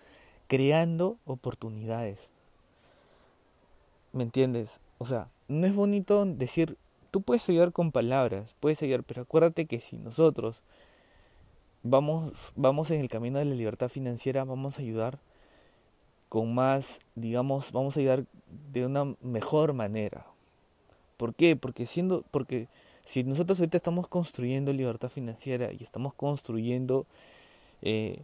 creando 0.48 1.18
oportunidades. 1.26 2.31
¿Me 4.14 4.24
entiendes? 4.24 4.80
O 4.98 5.06
sea, 5.06 5.28
no 5.48 5.66
es 5.68 5.76
bonito 5.76 6.26
decir, 6.26 6.78
tú 7.12 7.22
puedes 7.22 7.48
ayudar 7.50 7.72
con 7.72 7.92
palabras, 7.92 8.56
puedes 8.60 8.82
ayudar, 8.82 9.04
pero 9.04 9.22
acuérdate 9.24 9.66
que 9.66 9.80
si 9.80 9.98
nosotros 9.98 10.62
vamos, 11.84 12.54
vamos 12.56 12.92
en 12.92 13.02
el 13.02 13.10
camino 13.10 13.40
de 13.40 13.46
la 13.46 13.56
libertad 13.56 13.90
financiera, 13.90 14.44
vamos 14.44 14.78
a 14.78 14.82
ayudar 14.82 15.20
con 16.30 16.54
más, 16.54 17.00
digamos, 17.16 17.72
vamos 17.72 17.98
a 17.98 18.00
ayudar 18.00 18.26
de 18.72 18.86
una 18.86 19.16
mejor 19.22 19.74
manera. 19.74 20.26
¿Por 21.18 21.36
qué? 21.36 21.56
Porque 21.56 21.86
siendo, 21.86 22.24
porque 22.32 22.68
si 23.06 23.24
nosotros 23.24 23.60
ahorita 23.60 23.78
estamos 23.78 24.08
construyendo 24.08 24.72
libertad 24.72 25.10
financiera 25.10 25.72
y 25.74 25.84
estamos 25.84 26.14
construyendo 26.14 27.06
eh, 27.82 28.24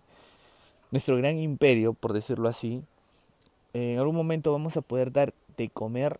nuestro 0.92 1.18
gran 1.18 1.38
imperio, 1.38 1.94
por 1.94 2.14
decirlo 2.14 2.48
así, 2.48 2.82
en 3.74 4.00
algún 4.00 4.16
momento 4.16 4.52
vamos 4.52 4.78
a 4.78 4.82
poder 4.82 5.12
dar 5.12 5.34
de 5.58 5.70
comer 5.70 6.20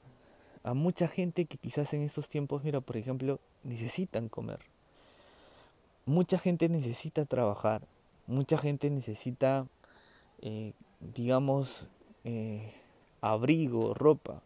a 0.64 0.74
mucha 0.74 1.08
gente 1.08 1.46
que 1.46 1.58
quizás 1.58 1.94
en 1.94 2.02
estos 2.02 2.28
tiempos, 2.28 2.64
mira, 2.64 2.82
por 2.82 2.98
ejemplo, 2.98 3.40
necesitan 3.64 4.28
comer. 4.28 4.60
Mucha 6.06 6.40
gente 6.40 6.68
necesita 6.68 7.26
trabajar, 7.26 7.84
mucha 8.28 8.58
gente 8.58 8.90
necesita, 8.90 9.66
eh, 10.42 10.74
digamos, 11.00 11.88
eh, 12.26 12.74
abrigo, 13.22 13.94
ropa. 13.94 14.42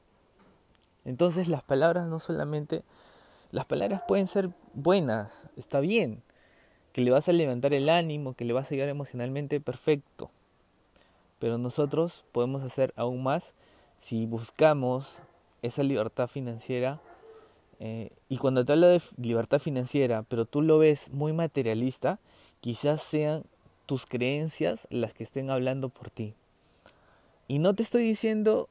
Entonces 1.06 1.48
las 1.48 1.64
palabras 1.64 2.08
no 2.08 2.20
solamente, 2.20 2.84
las 3.52 3.66
palabras 3.66 4.04
pueden 4.08 4.28
ser 4.28 4.52
buenas, 4.74 5.50
está 5.58 5.80
bien, 5.80 6.22
que 6.94 7.02
le 7.02 7.12
vas 7.12 7.30
a 7.30 7.34
levantar 7.34 7.74
el 7.74 7.90
ánimo, 7.90 8.34
que 8.34 8.46
le 8.46 8.54
vas 8.54 8.70
a 8.70 8.76
ayudar 8.76 8.90
emocionalmente, 8.90 9.60
perfecto. 9.60 10.30
Pero 11.40 11.58
nosotros 11.58 12.26
podemos 12.32 12.62
hacer 12.62 12.94
aún 12.96 13.24
más 13.24 13.54
si 14.02 14.26
buscamos 14.26 15.16
esa 15.62 15.84
libertad 15.84 16.28
financiera. 16.28 17.00
Eh, 17.80 18.12
y 18.30 18.38
cuando 18.38 18.66
te 18.66 18.74
hablo 18.74 18.88
de 18.88 19.02
libertad 19.18 19.60
financiera, 19.60 20.24
pero 20.24 20.46
tú 20.46 20.62
lo 20.62 20.78
ves 20.78 21.10
muy 21.12 21.34
materialista, 21.34 22.20
quizás 22.60 23.02
sean 23.02 23.44
tus 23.86 24.06
creencias 24.06 24.88
las 24.90 25.14
que 25.14 25.24
estén 25.24 25.50
hablando 25.50 25.90
por 25.90 26.10
ti. 26.10 26.34
Y 27.48 27.60
no 27.60 27.74
te 27.74 27.84
estoy 27.84 28.04
diciendo 28.04 28.70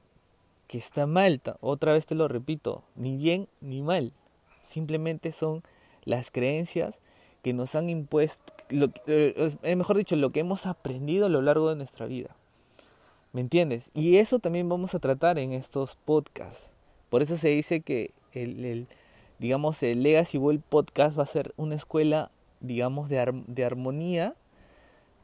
que 0.68 0.78
está 0.78 1.06
mal, 1.06 1.40
otra 1.60 1.92
vez 1.92 2.06
te 2.06 2.14
lo 2.14 2.28
repito, 2.28 2.84
ni 2.94 3.16
bien 3.16 3.48
ni 3.60 3.82
mal. 3.82 4.12
Simplemente 4.62 5.32
son 5.32 5.62
las 6.04 6.30
creencias 6.30 6.94
que 7.42 7.52
nos 7.52 7.74
han 7.74 7.90
impuesto, 7.90 8.52
lo, 8.68 8.88
eh, 9.06 9.74
mejor 9.76 9.96
dicho, 9.96 10.14
lo 10.14 10.30
que 10.30 10.40
hemos 10.40 10.66
aprendido 10.66 11.26
a 11.26 11.28
lo 11.28 11.42
largo 11.42 11.68
de 11.70 11.76
nuestra 11.76 12.06
vida. 12.06 12.36
¿Me 13.32 13.40
entiendes? 13.40 13.90
Y 13.94 14.16
eso 14.16 14.38
también 14.38 14.68
vamos 14.68 14.94
a 14.94 14.98
tratar 14.98 15.38
en 15.38 15.52
estos 15.52 15.96
podcasts. 16.04 16.70
Por 17.10 17.22
eso 17.22 17.36
se 17.36 17.48
dice 17.48 17.80
que 17.80 18.12
el, 18.32 18.64
el 18.64 18.88
digamos, 19.40 19.82
el 19.82 20.02
Legacy 20.02 20.36
World 20.36 20.62
Podcast 20.68 21.18
va 21.18 21.22
a 21.22 21.26
ser 21.26 21.54
una 21.56 21.74
escuela, 21.74 22.30
digamos, 22.60 23.08
de, 23.08 23.64
armonía, 23.64 24.34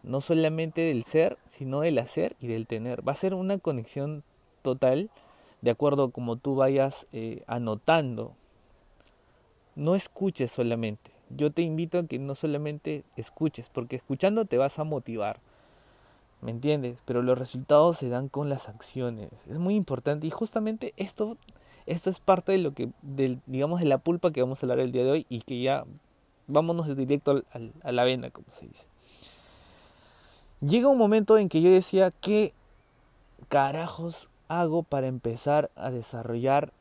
no 0.03 0.23
solamente 0.23 0.81
del 0.81 1.05
ser, 1.05 1.37
sino 1.47 1.81
del 1.81 1.99
hacer 1.99 2.35
y 2.41 2.47
del 2.47 2.67
tener. 2.67 3.07
Va 3.07 3.13
a 3.13 3.17
ser 3.17 3.35
una 3.35 3.59
conexión 3.59 4.25
total, 4.63 5.11
de 5.61 5.71
acuerdo 5.71 6.05
a 6.05 6.11
como 6.11 6.37
tú 6.37 6.55
vayas 6.55 7.07
eh, 7.13 7.43
anotando. 7.47 8.33
No 9.75 9.95
escuches 9.95 10.51
solamente, 10.51 11.11
yo 11.29 11.53
te 11.53 11.61
invito 11.61 11.99
a 11.99 12.07
que 12.07 12.19
no 12.19 12.35
solamente 12.35 13.05
escuches, 13.17 13.69
porque 13.69 13.97
escuchando 13.97 14.47
te 14.47 14.57
vas 14.57 14.79
a 14.79 14.85
motivar. 14.85 15.41
¿Me 16.47 16.53
entiendes? 16.53 17.03
Pero 17.05 17.23
los 17.23 17.37
resultados 17.37 17.99
se 17.99 18.09
dan 18.09 18.29
con 18.29 18.49
las 18.49 18.69
acciones. 18.69 19.31
Es 19.49 19.59
muy 19.59 19.75
importante 19.75 20.27
y 20.27 20.31
justamente 20.31 20.95
esto 20.97 21.37
esto 21.87 22.09
es 22.09 22.21
parte 22.21 22.53
de 22.53 22.59
lo 22.59 22.73
que 22.73 22.89
del 23.03 23.41
digamos 23.47 23.81
de 23.81 23.87
la 23.87 23.99
pulpa 23.99 24.31
que 24.31 24.43
vamos 24.43 24.63
a 24.63 24.67
hablar 24.67 24.79
el 24.79 24.93
día 24.93 25.05
de 25.05 25.11
hoy 25.11 25.27
y 25.29 25.41
que 25.41 25.61
ya 25.61 25.85
vámonos 26.47 26.97
directo 26.97 27.43
a 27.83 27.93
la 27.93 28.05
vena, 28.05 28.31
como 28.31 28.47
se 28.53 28.67
dice. 28.67 28.87
Llega 30.61 30.89
un 30.89 30.99
momento 30.99 31.37
en 31.37 31.49
que 31.49 31.61
yo 31.61 31.71
decía, 31.71 32.13
¿qué 32.13 32.55
carajos 33.49 34.29
hago 34.49 34.83
para 34.85 35.09
empezar 35.09 35.71
a 35.75 35.91
desarrollar 35.91 36.73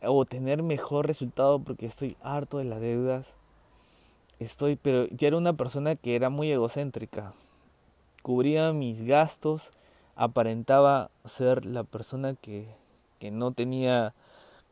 o 0.00 0.24
tener 0.24 0.62
mejor 0.62 1.06
resultado 1.06 1.58
porque 1.58 1.86
estoy 1.86 2.16
harto 2.22 2.58
de 2.58 2.64
las 2.64 2.80
deudas. 2.80 3.26
Estoy, 4.38 4.76
pero 4.76 5.06
ya 5.08 5.28
era 5.28 5.36
una 5.36 5.54
persona 5.54 5.96
que 5.96 6.14
era 6.14 6.28
muy 6.28 6.50
egocéntrica. 6.50 7.32
Cubría 8.24 8.72
mis 8.72 9.04
gastos, 9.04 9.70
aparentaba 10.16 11.10
ser 11.26 11.66
la 11.66 11.84
persona 11.84 12.34
que, 12.34 12.66
que 13.20 13.30
no 13.30 13.52
tenía 13.52 14.14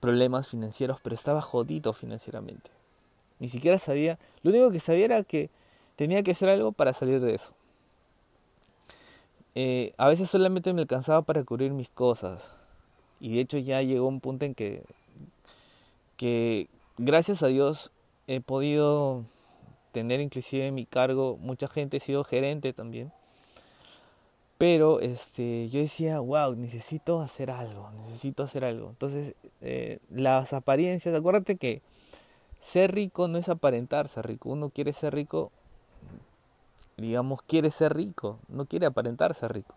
problemas 0.00 0.48
financieros, 0.48 0.98
pero 1.02 1.14
estaba 1.14 1.42
jodido 1.42 1.92
financieramente. 1.92 2.70
Ni 3.40 3.50
siquiera 3.50 3.78
sabía, 3.78 4.18
lo 4.42 4.52
único 4.52 4.70
que 4.70 4.80
sabía 4.80 5.04
era 5.04 5.22
que 5.22 5.50
tenía 5.96 6.22
que 6.22 6.30
hacer 6.30 6.48
algo 6.48 6.72
para 6.72 6.94
salir 6.94 7.20
de 7.20 7.34
eso. 7.34 7.52
Eh, 9.54 9.92
a 9.98 10.08
veces 10.08 10.30
solamente 10.30 10.72
me 10.72 10.80
alcanzaba 10.80 11.20
para 11.20 11.44
cubrir 11.44 11.72
mis 11.72 11.90
cosas. 11.90 12.48
Y 13.20 13.34
de 13.34 13.40
hecho 13.42 13.58
ya 13.58 13.82
llegó 13.82 14.08
un 14.08 14.20
punto 14.20 14.46
en 14.46 14.54
que 14.54 14.82
que 16.16 16.68
gracias 16.96 17.42
a 17.42 17.48
Dios 17.48 17.90
he 18.28 18.40
podido 18.40 19.24
tener 19.92 20.20
inclusive 20.20 20.70
mi 20.70 20.86
cargo 20.86 21.36
mucha 21.38 21.68
gente, 21.68 21.98
he 21.98 22.00
sido 22.00 22.24
gerente 22.24 22.72
también. 22.72 23.12
Pero 24.62 25.00
este, 25.00 25.68
yo 25.70 25.80
decía, 25.80 26.20
wow, 26.20 26.54
necesito 26.54 27.20
hacer 27.20 27.50
algo, 27.50 27.90
necesito 28.06 28.44
hacer 28.44 28.64
algo. 28.64 28.90
Entonces, 28.90 29.34
eh, 29.60 29.98
las 30.08 30.52
apariencias, 30.52 31.12
acuérdate 31.12 31.56
que 31.56 31.82
ser 32.60 32.94
rico 32.94 33.26
no 33.26 33.38
es 33.38 33.48
aparentar 33.48 34.06
ser 34.06 34.24
rico. 34.24 34.50
Uno 34.50 34.70
quiere 34.70 34.92
ser 34.92 35.16
rico, 35.16 35.50
digamos, 36.96 37.42
quiere 37.42 37.72
ser 37.72 37.96
rico, 37.96 38.38
no 38.46 38.66
quiere 38.66 38.86
aparentar 38.86 39.34
ser 39.34 39.52
rico. 39.52 39.74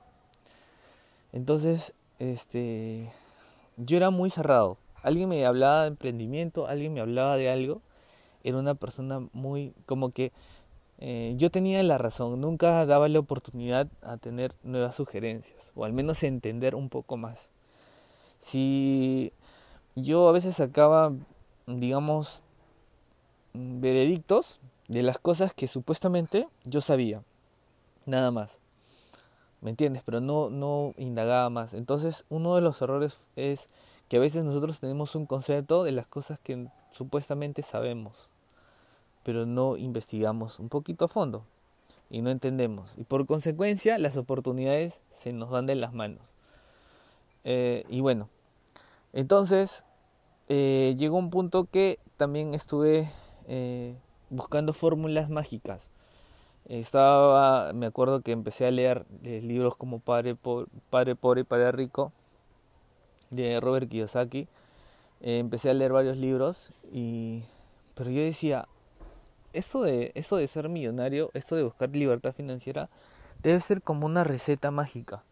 Entonces, 1.33 1.95
este, 2.19 3.11
yo 3.77 3.97
era 3.97 4.11
muy 4.11 4.29
cerrado 4.29 4.77
alguien 5.01 5.29
me 5.29 5.45
hablaba 5.45 5.83
de 5.83 5.87
emprendimiento, 5.89 6.67
alguien 6.67 6.93
me 6.93 6.99
hablaba 6.99 7.37
de 7.37 7.49
algo, 7.49 7.81
era 8.43 8.57
una 8.57 8.75
persona 8.75 9.19
muy 9.33 9.73
como 9.85 10.11
que 10.11 10.31
eh, 10.99 11.33
yo 11.37 11.51
tenía 11.51 11.83
la 11.83 11.97
razón, 11.97 12.39
nunca 12.39 12.85
daba 12.85 13.09
la 13.09 13.19
oportunidad 13.19 13.87
a 14.01 14.17
tener 14.17 14.53
nuevas 14.63 14.95
sugerencias, 14.95 15.71
o 15.75 15.85
al 15.85 15.93
menos 15.93 16.23
entender 16.23 16.75
un 16.75 16.89
poco 16.89 17.17
más. 17.17 17.49
Si 18.39 19.33
yo 19.95 20.29
a 20.29 20.31
veces 20.31 20.55
sacaba, 20.55 21.13
digamos, 21.67 22.41
veredictos 23.53 24.59
de 24.87 25.03
las 25.03 25.17
cosas 25.17 25.53
que 25.53 25.67
supuestamente 25.67 26.47
yo 26.63 26.81
sabía, 26.81 27.23
nada 28.05 28.31
más. 28.31 28.57
¿Me 29.61 29.71
entiendes? 29.71 30.03
Pero 30.05 30.21
no, 30.21 30.49
no 30.49 30.93
indagaba 30.97 31.49
más. 31.49 31.73
Entonces, 31.73 32.25
uno 32.29 32.55
de 32.55 32.61
los 32.61 32.81
errores 32.81 33.17
es 33.35 33.67
que 34.07 34.17
a 34.17 34.19
veces 34.19 34.43
nosotros 34.43 34.79
tenemos 34.79 35.15
un 35.15 35.25
concepto 35.25 35.83
de 35.83 35.91
las 35.91 36.05
cosas 36.05 36.39
que 36.39 36.67
supuestamente 36.91 37.63
sabemos. 37.63 38.29
Pero 39.25 39.47
no 39.47 39.75
investigamos 39.75 40.59
un 40.59 40.69
poquito 40.69 41.05
a 41.05 41.07
fondo 41.07 41.43
y 42.11 42.21
no 42.21 42.29
entendemos. 42.29 42.91
Y 42.95 43.05
por 43.05 43.25
consecuencia 43.25 43.97
las 43.97 44.17
oportunidades 44.17 44.99
se 45.11 45.33
nos 45.33 45.49
van 45.49 45.65
de 45.65 45.73
las 45.73 45.93
manos. 45.93 46.21
Eh, 47.43 47.85
y 47.89 48.01
bueno, 48.01 48.29
entonces 49.13 49.83
eh, 50.47 50.93
llegó 50.99 51.17
un 51.17 51.31
punto 51.31 51.65
que 51.65 51.97
también 52.17 52.53
estuve 52.53 53.11
eh, 53.47 53.95
buscando 54.29 54.73
fórmulas 54.73 55.31
mágicas. 55.31 55.89
Estaba, 56.65 57.73
me 57.73 57.87
acuerdo 57.87 58.21
que 58.21 58.31
empecé 58.31 58.67
a 58.67 58.71
leer 58.71 59.07
libros 59.23 59.75
como 59.75 59.99
Padre, 59.99 60.35
Padre 60.91 61.15
Pobre 61.15 61.41
y 61.41 61.45
Padre 61.45 61.71
Rico 61.71 62.11
de 63.31 63.59
Robert 63.59 63.89
Kiyosaki. 63.89 64.47
empecé 65.21 65.71
a 65.71 65.73
leer 65.73 65.93
varios 65.93 66.17
libros 66.17 66.69
y 66.91 67.43
pero 67.95 68.11
yo 68.11 68.21
decía, 68.21 68.67
eso 69.57 69.83
de, 69.83 70.11
eso 70.15 70.37
de 70.37 70.47
ser 70.47 70.69
millonario, 70.69 71.31
esto 71.33 71.55
de 71.55 71.63
buscar 71.63 71.89
libertad 71.89 72.33
financiera, 72.33 72.89
debe 73.41 73.59
ser 73.59 73.81
como 73.81 74.05
una 74.05 74.23
receta 74.23 74.71
mágica. 74.71 75.23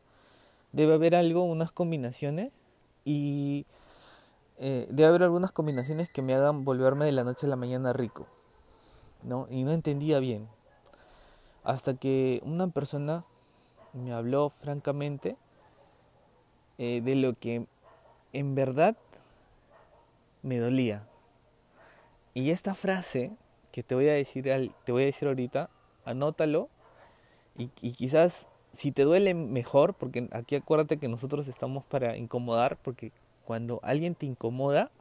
Debe 0.72 0.94
haber 0.94 1.15
algo, 1.15 1.44
unas 1.44 1.72
combinaciones 1.72 2.51
y 3.06 3.65
eh, 4.58 4.88
debe 4.89 5.10
haber 5.10 5.24
algunas 5.24 5.51
combinaciones 5.51 6.10
que 6.10 6.22
me 6.22 6.34
hagan 6.34 6.65
volverme 6.65 7.06
de 7.06 7.12
la 7.12 7.24
noche 7.24 7.46
a 7.46 7.50
la 7.50 7.56
mañana 7.56 7.94
rico. 7.94 8.27
¿no? 9.24 9.48
Y 9.50 9.63
no 9.63 9.72
entendía 9.72 10.20
bien. 10.20 10.48
Hasta 11.63 11.96
que 11.96 12.42
una 12.44 12.68
persona 12.68 13.24
me 13.94 14.13
habló 14.13 14.50
francamente 14.50 15.38
eh, 16.77 17.01
de 17.03 17.15
lo 17.15 17.34
que 17.34 17.65
en 18.34 18.56
verdad 18.56 18.98
me 20.42 20.58
dolía. 20.58 21.08
Y 22.34 22.50
esta 22.50 22.74
frase 22.74 23.32
que 23.74 23.82
te 23.82 23.96
voy 23.96 24.08
a 24.08 24.13
decir, 24.13 24.44
te 24.84 24.92
voy 24.92 25.01
a 25.01 25.06
decir 25.08 25.27
ahorita, 25.27 25.72
anótalo 26.06 26.70
y, 27.58 27.72
y 27.82 27.94
quizás 27.94 28.48
si 28.72 28.92
te 28.92 29.03
duele 29.03 29.34
mejor, 29.34 29.96
porque 29.96 30.30
aquí 30.32 30.56
acuérdate 30.56 30.98
que 30.98 31.08
nosotros 31.08 31.48
estamos 31.48 31.84
para 31.84 32.15
incomodar, 32.15 32.77
porque 32.77 33.12
cuando 33.46 33.80
alguien 33.82 34.13
te 34.13 34.27
incomoda 34.27 34.92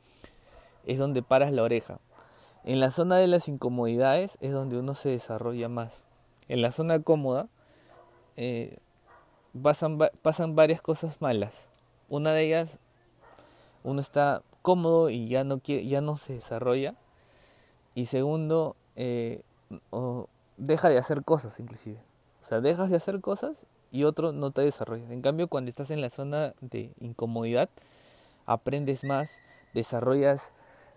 es 0.87 0.99
donde 0.99 1.23
paras 1.23 1.52
la 1.52 1.62
oreja. 1.62 1.99
En 2.64 2.81
la 2.81 2.91
zona 2.91 3.19
de 3.19 3.26
las 3.26 3.47
incomodidades 3.47 4.38
es 4.41 4.52
donde 4.52 4.79
uno 4.79 4.95
se 4.95 5.11
desarrolla 5.11 5.69
más. 5.69 6.05
En 6.49 6.62
la 6.62 6.73
zona 6.73 6.99
cómoda 7.02 7.49
eh, 8.38 8.79
pasan, 9.62 9.99
pasan 10.23 10.57
varias 10.57 10.81
cosas 10.81 11.21
malas. 11.21 11.67
Una 12.09 12.33
de 12.33 12.47
ellas, 12.47 12.79
uno 13.85 14.00
está 14.00 14.43
cómodo 14.62 15.11
y 15.11 15.29
ya 15.29 15.45
no, 15.45 15.59
quiere, 15.59 15.87
ya 15.87 16.00
no 16.00 16.17
se 16.17 16.33
desarrolla 16.33 16.95
y 17.95 18.07
segundo, 18.07 18.77
eh, 18.97 19.43
deja 20.57 20.89
de 20.89 20.99
hacer 20.99 21.25
cosas 21.25 21.59
inclusive. 21.61 21.99
O 22.43 22.45
sea, 22.45 22.61
dejas 22.61 22.91
de 22.91 22.97
hacer 22.97 23.21
cosas 23.21 23.57
y 23.91 24.05
otro 24.05 24.33
no 24.33 24.51
te 24.51 24.63
desarrollas. 24.63 25.11
En 25.11 25.23
cambio, 25.23 25.49
cuando 25.49 25.69
estás 25.69 25.91
en 25.91 26.01
la 26.01 26.11
zona 26.11 26.55
de 26.61 26.93
incomodidad, 27.01 27.69
aprendes 28.47 29.05
más, 29.05 29.31
desarrollas, 29.75 30.53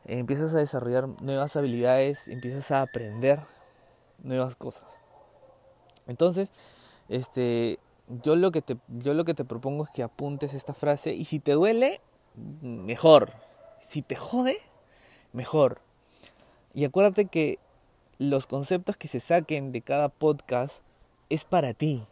empiezas 0.05 0.53
a 0.53 0.57
desarrollar 0.57 1.07
nuevas 1.21 1.55
habilidades, 1.55 2.27
empiezas 2.27 2.71
a 2.71 2.81
aprender 2.81 3.39
nuevas 4.23 4.55
cosas. 4.55 4.87
Entonces, 6.07 6.49
este, 7.09 7.79
yo 8.23 8.35
lo 8.35 8.51
que 8.51 8.61
te, 8.61 8.77
yo 8.87 9.13
lo 9.13 9.25
que 9.25 9.33
te 9.33 9.45
propongo 9.45 9.83
es 9.83 9.89
que 9.91 10.03
apuntes 10.03 10.53
esta 10.53 10.73
frase 10.73 11.13
y 11.13 11.25
si 11.25 11.39
te 11.39 11.53
duele, 11.53 12.01
mejor. 12.61 13.31
Si 13.81 14.01
te 14.01 14.15
jode, 14.15 14.57
mejor. 15.33 15.79
Y 16.75 16.83
acuérdate 16.83 17.25
que 17.25 17.57
los 18.17 18.47
conceptos 18.47 18.97
que 18.97 19.07
se 19.07 19.21
saquen 19.21 19.71
de 19.71 19.79
cada 19.79 20.09
podcast 20.09 20.81
es 21.29 21.45
para 21.45 21.73
ti. 21.73 22.03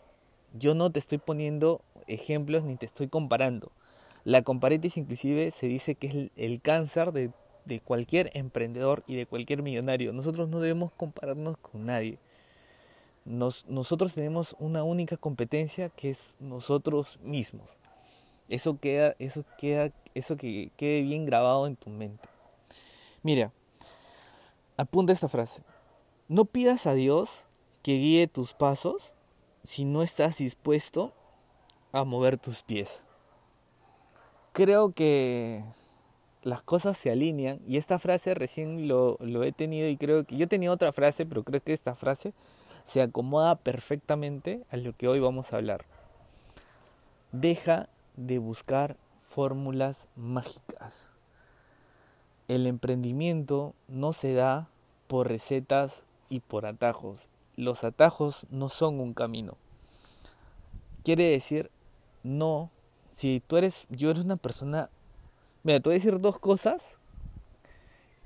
Yo 0.54 0.74
no 0.74 0.90
te 0.90 1.00
estoy 1.00 1.18
poniendo 1.18 1.82
ejemplos 2.08 2.64
ni 2.64 2.78
te 2.78 2.86
estoy 2.86 3.10
comparando. 3.10 3.74
La 4.24 4.42
comparitis 4.42 4.96
inclusive 4.96 5.52
se 5.52 5.68
dice 5.68 5.96
que 5.96 6.08
es 6.08 6.32
el, 6.38 6.62
cáncer 6.62 7.12
de, 7.12 7.32
cualquier 7.82 8.30
emprendedor 8.36 9.04
y 9.06 9.18
de 9.18 9.26
cualquier 9.26 9.64
millonario. 9.64 10.14
Nosotros 10.14 10.48
no 10.48 10.62
debemos 10.62 10.94
compararnos 10.94 11.58
con 11.58 11.86
nadie. 11.86 12.18
Nos, 13.26 13.68
nosotros 13.68 14.14
tenemos 14.14 14.56
una 14.60 14.86
única 14.86 15.18
competencia 15.18 15.90
que 15.90 16.12
es 16.12 16.36
nosotros 16.40 17.20
mismos. 17.22 17.70
Eso 18.48 18.80
queda, 18.80 19.14
eso 19.20 19.44
queda, 19.58 19.92
eso 20.16 20.38
que 20.38 20.72
quede 20.78 21.02
bien 21.02 21.26
grabado 21.26 21.68
en 21.68 21.76
tu 21.76 21.90
mente. 21.90 22.30
Mira, 23.24 23.52
Apunta 24.76 25.14
esta 25.14 25.30
frase. 25.30 25.62
No 26.28 26.46
pidas 26.46 26.88
a 26.88 26.94
Dios 26.94 27.46
que 27.84 27.94
guíe 27.94 28.28
tus 28.28 28.54
pasos 28.54 29.14
si 29.64 29.86
no 29.86 30.02
estás 30.02 30.38
dispuesto 30.38 31.14
a 31.92 32.04
mover 32.04 32.38
tus 32.38 32.64
pies. 32.64 33.04
Creo 34.52 34.94
que 34.94 35.64
las 36.42 36.62
cosas 36.64 36.98
se 36.98 37.12
alinean 37.12 37.60
y 37.68 37.78
esta 37.78 38.00
frase 38.00 38.34
recién 38.34 38.88
lo, 38.88 39.18
lo 39.20 39.44
he 39.44 39.52
tenido 39.52 39.88
y 39.88 39.98
creo 39.98 40.26
que 40.26 40.38
yo 40.38 40.48
tenía 40.48 40.72
otra 40.72 40.92
frase, 40.92 41.26
pero 41.26 41.44
creo 41.44 41.62
que 41.62 41.74
esta 41.74 41.96
frase 41.96 42.34
se 42.86 43.02
acomoda 43.02 43.56
perfectamente 43.56 44.64
a 44.72 44.78
lo 44.78 44.94
que 44.94 45.08
hoy 45.08 45.20
vamos 45.20 45.54
a 45.54 45.58
hablar. 45.58 45.86
Deja 47.32 47.90
de 48.16 48.40
buscar 48.40 48.98
fórmulas 49.20 50.08
mágicas. 50.16 51.13
El 52.54 52.68
emprendimiento 52.68 53.74
no 53.88 54.14
se 54.14 54.36
da 54.36 54.70
por 55.08 55.28
recetas 55.28 56.04
y 56.30 56.40
por 56.40 56.68
atajos. 56.68 57.28
Los 57.56 57.84
atajos 57.84 58.46
no 58.52 58.70
son 58.70 59.00
un 59.00 59.16
camino. 59.16 59.58
Quiere 61.04 61.32
decir, 61.32 61.72
no, 62.22 62.70
si 63.12 63.42
tú 63.48 63.58
eres, 63.58 63.88
yo 63.90 64.12
eres 64.12 64.24
una 64.24 64.36
persona, 64.36 64.92
mira, 65.64 65.80
te 65.80 65.90
voy 65.90 65.96
a 65.96 65.98
decir 65.98 66.20
dos 66.20 66.38
cosas 66.38 66.96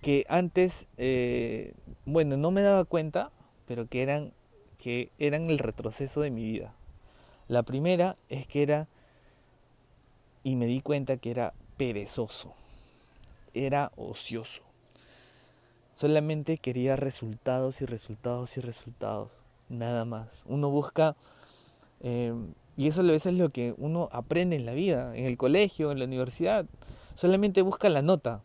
que 0.02 0.26
antes, 0.28 0.88
eh, 0.98 1.74
bueno, 2.06 2.36
no 2.36 2.52
me 2.52 2.64
daba 2.64 2.84
cuenta, 2.84 3.32
pero 3.66 3.88
que 3.88 4.04
eran, 4.04 4.34
que 4.78 5.10
eran 5.20 5.50
el 5.50 5.58
retroceso 5.58 6.20
de 6.20 6.32
mi 6.32 6.44
vida. 6.44 6.74
La 7.48 7.64
primera 7.64 8.18
es 8.28 8.46
que 8.46 8.62
era, 8.62 8.90
y 10.44 10.58
me 10.58 10.66
di 10.66 10.82
cuenta 10.82 11.16
que 11.16 11.32
era 11.32 11.54
perezoso 11.78 12.54
era 13.66 13.92
ocioso. 13.96 14.62
Solamente 15.94 16.58
quería 16.58 16.96
resultados 16.96 17.82
y 17.82 17.86
resultados 17.86 18.56
y 18.58 18.62
resultados. 18.62 19.32
Nada 19.70 20.06
más. 20.06 20.28
Uno 20.46 20.70
busca... 20.70 21.16
Eh, 22.02 22.34
y 22.76 22.88
eso 22.88 23.02
a 23.02 23.06
veces 23.06 23.34
es 23.34 23.40
lo 23.40 23.50
que 23.50 23.74
uno 23.78 24.08
aprende 24.12 24.56
en 24.56 24.68
la 24.68 24.74
vida, 24.74 25.18
en 25.18 25.26
el 25.26 25.36
colegio, 25.36 25.92
en 25.92 25.98
la 25.98 26.06
universidad. 26.06 26.68
Solamente 27.16 27.64
busca 27.64 27.90
la 27.90 28.04
nota. 28.04 28.44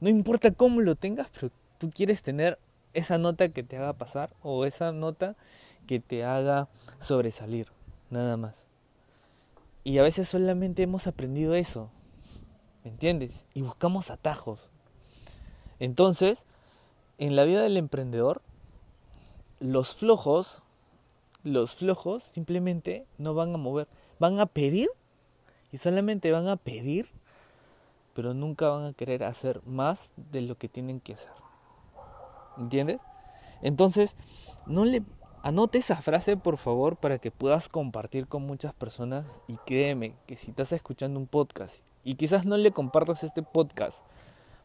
No 0.00 0.10
importa 0.10 0.50
cómo 0.50 0.82
lo 0.82 0.96
tengas, 0.96 1.28
pero 1.32 1.50
tú 1.78 1.90
quieres 1.90 2.22
tener 2.22 2.58
esa 2.92 3.16
nota 3.16 3.48
que 3.48 3.62
te 3.62 3.78
haga 3.78 3.94
pasar 3.94 4.30
o 4.42 4.66
esa 4.66 4.92
nota 4.92 5.36
que 5.86 6.00
te 6.00 6.24
haga 6.24 6.68
sobresalir. 7.00 7.68
Nada 8.10 8.36
más. 8.36 8.54
Y 9.82 9.96
a 9.98 10.02
veces 10.02 10.28
solamente 10.28 10.82
hemos 10.82 11.06
aprendido 11.06 11.54
eso. 11.54 11.90
¿Me 12.84 12.90
entiendes? 12.90 13.44
Y 13.54 13.62
buscamos 13.62 14.10
atajos. 14.10 14.68
Entonces, 15.78 16.44
en 17.18 17.36
la 17.36 17.44
vida 17.44 17.62
del 17.62 17.76
emprendedor, 17.76 18.40
los 19.58 19.94
flojos, 19.94 20.62
los 21.44 21.76
flojos 21.76 22.22
simplemente 22.22 23.06
no 23.18 23.34
van 23.34 23.54
a 23.54 23.58
mover, 23.58 23.88
van 24.18 24.40
a 24.40 24.46
pedir 24.46 24.88
y 25.72 25.78
solamente 25.78 26.32
van 26.32 26.48
a 26.48 26.56
pedir, 26.56 27.10
pero 28.14 28.32
nunca 28.32 28.68
van 28.68 28.86
a 28.86 28.92
querer 28.94 29.24
hacer 29.24 29.60
más 29.66 30.12
de 30.16 30.40
lo 30.40 30.56
que 30.56 30.68
tienen 30.68 31.00
que 31.00 31.14
hacer. 31.14 31.32
¿Entiendes? 32.56 33.00
Entonces, 33.60 34.16
no 34.66 34.86
le 34.86 35.02
anote 35.42 35.78
esa 35.78 35.96
frase 35.96 36.36
por 36.36 36.56
favor 36.56 36.96
para 36.96 37.18
que 37.18 37.30
puedas 37.30 37.68
compartir 37.68 38.26
con 38.26 38.46
muchas 38.46 38.72
personas 38.72 39.26
y 39.46 39.56
créeme 39.58 40.14
que 40.26 40.36
si 40.36 40.50
estás 40.50 40.72
escuchando 40.72 41.20
un 41.20 41.26
podcast 41.26 41.82
y 42.04 42.14
quizás 42.14 42.44
no 42.44 42.56
le 42.56 42.72
compartas 42.72 43.22
este 43.22 43.42
podcast, 43.42 44.02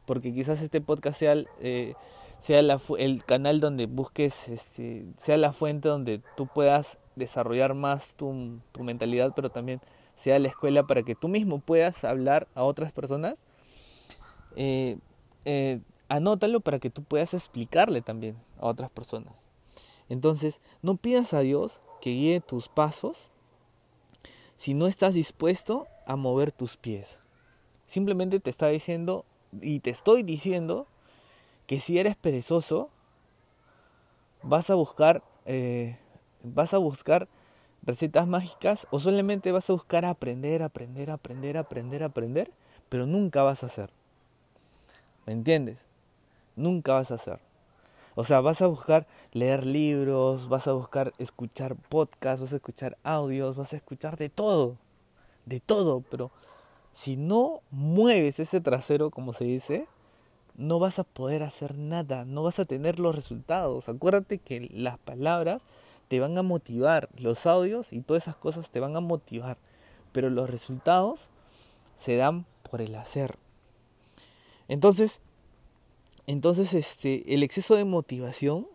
porque 0.05 0.33
quizás 0.33 0.61
este 0.61 0.81
podcast 0.81 1.19
sea, 1.19 1.35
eh, 1.59 1.93
sea 2.39 2.59
el 2.59 3.25
canal 3.25 3.59
donde 3.59 3.85
busques, 3.87 4.47
este, 4.47 5.05
sea 5.17 5.37
la 5.37 5.51
fuente 5.51 5.89
donde 5.89 6.21
tú 6.37 6.47
puedas 6.47 6.97
desarrollar 7.15 7.73
más 7.73 8.13
tu, 8.15 8.59
tu 8.71 8.83
mentalidad, 8.83 9.33
pero 9.35 9.49
también 9.49 9.81
sea 10.15 10.39
la 10.39 10.47
escuela 10.47 10.83
para 10.83 11.03
que 11.03 11.15
tú 11.15 11.27
mismo 11.27 11.59
puedas 11.59 12.03
hablar 12.03 12.47
a 12.55 12.63
otras 12.63 12.93
personas. 12.93 13.41
Eh, 14.55 14.97
eh, 15.43 15.81
anótalo 16.07 16.61
para 16.61 16.79
que 16.79 16.89
tú 16.89 17.03
puedas 17.03 17.33
explicarle 17.33 18.01
también 18.01 18.37
a 18.59 18.67
otras 18.67 18.89
personas. 18.89 19.33
Entonces, 20.07 20.61
no 20.81 20.95
pidas 20.95 21.33
a 21.33 21.39
Dios 21.39 21.81
que 22.01 22.11
guíe 22.11 22.39
tus 22.39 22.69
pasos 22.69 23.31
si 24.55 24.73
no 24.73 24.87
estás 24.87 25.13
dispuesto 25.13 25.87
a 26.05 26.15
mover 26.15 26.51
tus 26.51 26.77
pies. 26.77 27.17
Simplemente 27.95 28.41
te 28.41 28.49
está 28.49 28.67
diciendo 28.67 29.23
y 29.61 29.79
te 29.79 29.89
estoy 29.89 30.21
diciendo 30.21 30.85
que 31.65 31.79
si 31.79 31.97
eres 31.97 32.17
perezoso, 32.17 32.89
vas 34.43 34.69
a 34.69 34.75
buscar, 34.75 35.23
eh, 35.45 35.97
vas 36.43 36.73
a 36.73 36.77
buscar 36.77 37.29
recetas 37.83 38.27
mágicas 38.27 38.85
o 38.91 38.99
solamente 38.99 39.53
vas 39.53 39.69
a 39.69 39.73
buscar 39.73 40.03
aprender, 40.03 40.61
aprender, 40.61 41.09
aprender, 41.09 41.57
aprender, 41.57 42.03
aprender, 42.03 42.51
pero 42.89 43.05
nunca 43.05 43.43
vas 43.43 43.63
a 43.63 43.67
hacer. 43.67 43.89
¿Me 45.25 45.31
entiendes? 45.31 45.77
Nunca 46.57 46.95
vas 46.95 47.11
a 47.11 47.15
hacer. 47.15 47.39
O 48.15 48.25
sea, 48.25 48.41
vas 48.41 48.61
a 48.61 48.67
buscar 48.67 49.07
leer 49.31 49.65
libros, 49.65 50.49
vas 50.49 50.67
a 50.67 50.73
buscar 50.73 51.13
escuchar 51.17 51.77
podcasts, 51.77 52.41
vas 52.41 52.51
a 52.51 52.57
escuchar 52.57 52.97
audios, 53.03 53.55
vas 53.55 53.71
a 53.71 53.77
escuchar 53.77 54.17
de 54.17 54.27
todo, 54.27 54.75
de 55.45 55.61
todo, 55.61 56.01
pero 56.11 56.29
si 56.95 57.17
no 57.17 57.61
mueves 57.71 58.39
ese 58.39 58.61
trasero, 58.61 59.11
como 59.11 59.33
se 59.33 59.43
dice, 59.43 59.85
no 60.55 60.79
vas 60.79 60.97
a 60.97 61.03
poder 61.03 61.43
hacer 61.43 61.77
nada, 61.77 62.23
no 62.23 62.41
vas 62.41 62.57
a 62.57 62.63
tener 62.63 62.99
los 62.99 63.13
resultados. 63.13 63.89
Acuérdate 63.89 64.37
que 64.37 64.69
las 64.71 64.97
palabras 64.97 65.61
te 66.07 66.21
van 66.21 66.37
a 66.37 66.41
motivar, 66.41 67.09
los 67.17 67.45
audios 67.47 67.91
y 67.91 67.99
todas 67.99 68.23
esas 68.23 68.37
cosas 68.37 68.69
te 68.69 68.79
van 68.79 68.95
a 68.95 69.01
motivar, 69.01 69.57
pero 70.13 70.29
los 70.29 70.49
resultados 70.49 71.27
se 71.97 72.15
dan 72.15 72.45
por 72.71 72.81
el 72.81 72.95
hacer. 72.95 73.35
Entonces, 74.69 75.19
entonces 76.27 76.73
este, 76.73 77.33
el 77.33 77.43
exceso 77.43 77.75
de 77.75 77.83
motivación, 77.83 78.67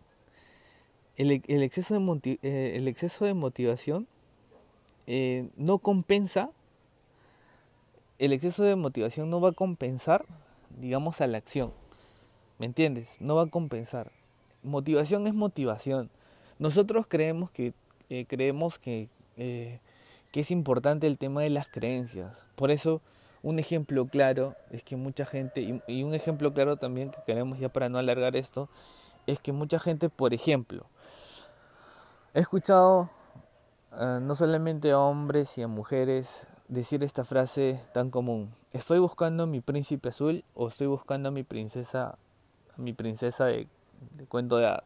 el, 1.16 1.30
exceso, 1.30 1.94
de 1.98 2.38
eh, 2.42 2.72
el 2.76 2.86
exceso 2.86 3.24
de 3.24 3.32
motivación 3.32 4.06
eh, 5.06 5.48
no 5.56 5.78
compensa 5.78 6.50
el 8.20 8.34
exceso 8.34 8.62
de 8.62 8.76
motivación 8.76 9.30
no 9.30 9.40
va 9.40 9.48
a 9.48 9.52
compensar, 9.52 10.26
digamos, 10.78 11.22
a 11.22 11.26
la 11.26 11.38
acción. 11.38 11.72
¿Me 12.58 12.66
entiendes? 12.66 13.16
No 13.18 13.36
va 13.36 13.44
a 13.44 13.46
compensar. 13.46 14.12
Motivación 14.62 15.26
es 15.26 15.32
motivación. 15.32 16.10
Nosotros 16.58 17.06
creemos 17.08 17.50
que, 17.50 17.72
eh, 18.10 18.26
creemos 18.28 18.78
que, 18.78 19.08
eh, 19.38 19.80
que 20.32 20.40
es 20.40 20.50
importante 20.50 21.06
el 21.06 21.16
tema 21.16 21.40
de 21.40 21.48
las 21.48 21.66
creencias. 21.66 22.36
Por 22.56 22.70
eso, 22.70 23.00
un 23.42 23.58
ejemplo 23.58 24.04
claro 24.04 24.54
es 24.70 24.84
que 24.84 24.96
mucha 24.96 25.24
gente, 25.24 25.80
y, 25.86 26.02
un 26.02 26.12
ejemplo 26.12 26.52
claro 26.52 26.76
también 26.76 27.10
que 27.12 27.22
queremos 27.26 27.58
ya 27.58 27.70
para 27.70 27.88
no 27.88 27.96
alargar 27.96 28.36
esto, 28.36 28.68
es 29.26 29.38
que 29.38 29.52
mucha 29.52 29.78
gente, 29.78 30.10
por 30.10 30.34
ejemplo, 30.34 30.84
he 32.34 32.40
escuchado 32.40 33.08
eh, 33.98 34.18
no 34.20 34.34
solamente 34.34 34.90
a 34.90 34.98
hombres 34.98 35.56
y 35.56 35.62
a 35.62 35.68
mujeres 35.68 36.46
decir 36.70 37.02
esta 37.02 37.24
frase 37.24 37.80
tan 37.92 38.10
común. 38.10 38.54
Estoy 38.72 39.00
buscando 39.00 39.42
a 39.42 39.46
mi 39.46 39.60
príncipe 39.60 40.08
azul 40.08 40.44
o 40.54 40.68
estoy 40.68 40.86
buscando 40.86 41.28
a 41.28 41.32
mi 41.32 41.42
princesa, 41.42 42.16
a 42.76 42.80
mi 42.80 42.92
princesa 42.92 43.46
de, 43.46 43.66
cuento 44.28 44.56
de 44.56 44.66
hadas. 44.66 44.84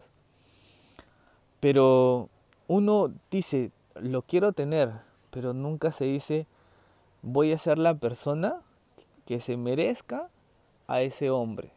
Pero 1.60 2.30
uno 2.66 3.12
dice, 3.30 3.70
lo 3.94 4.22
quiero 4.22 4.52
tener, 4.52 4.92
pero 5.30 5.52
nunca 5.52 5.92
se 5.92 6.06
dice, 6.06 6.46
voy 7.22 7.52
a 7.52 7.58
ser 7.58 7.78
la 7.78 7.94
persona 7.94 8.60
que 9.26 9.38
se 9.38 9.56
merezca 9.58 10.30
a 10.86 11.02
ese 11.02 11.30
hombre. 11.30 11.72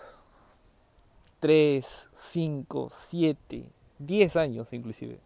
3, 1.40 1.86
5, 2.12 2.88
7, 2.92 3.64
10 3.98 4.36
años 4.36 4.72
inclusive. 4.72 5.18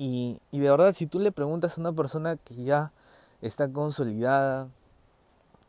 Y, 0.00 0.40
y 0.52 0.60
de 0.60 0.70
verdad, 0.70 0.94
si 0.94 1.08
tú 1.08 1.18
le 1.18 1.32
preguntas 1.32 1.76
a 1.76 1.80
una 1.80 1.92
persona 1.92 2.36
que 2.36 2.54
ya 2.54 2.92
está 3.42 3.68
consolidada, 3.68 4.68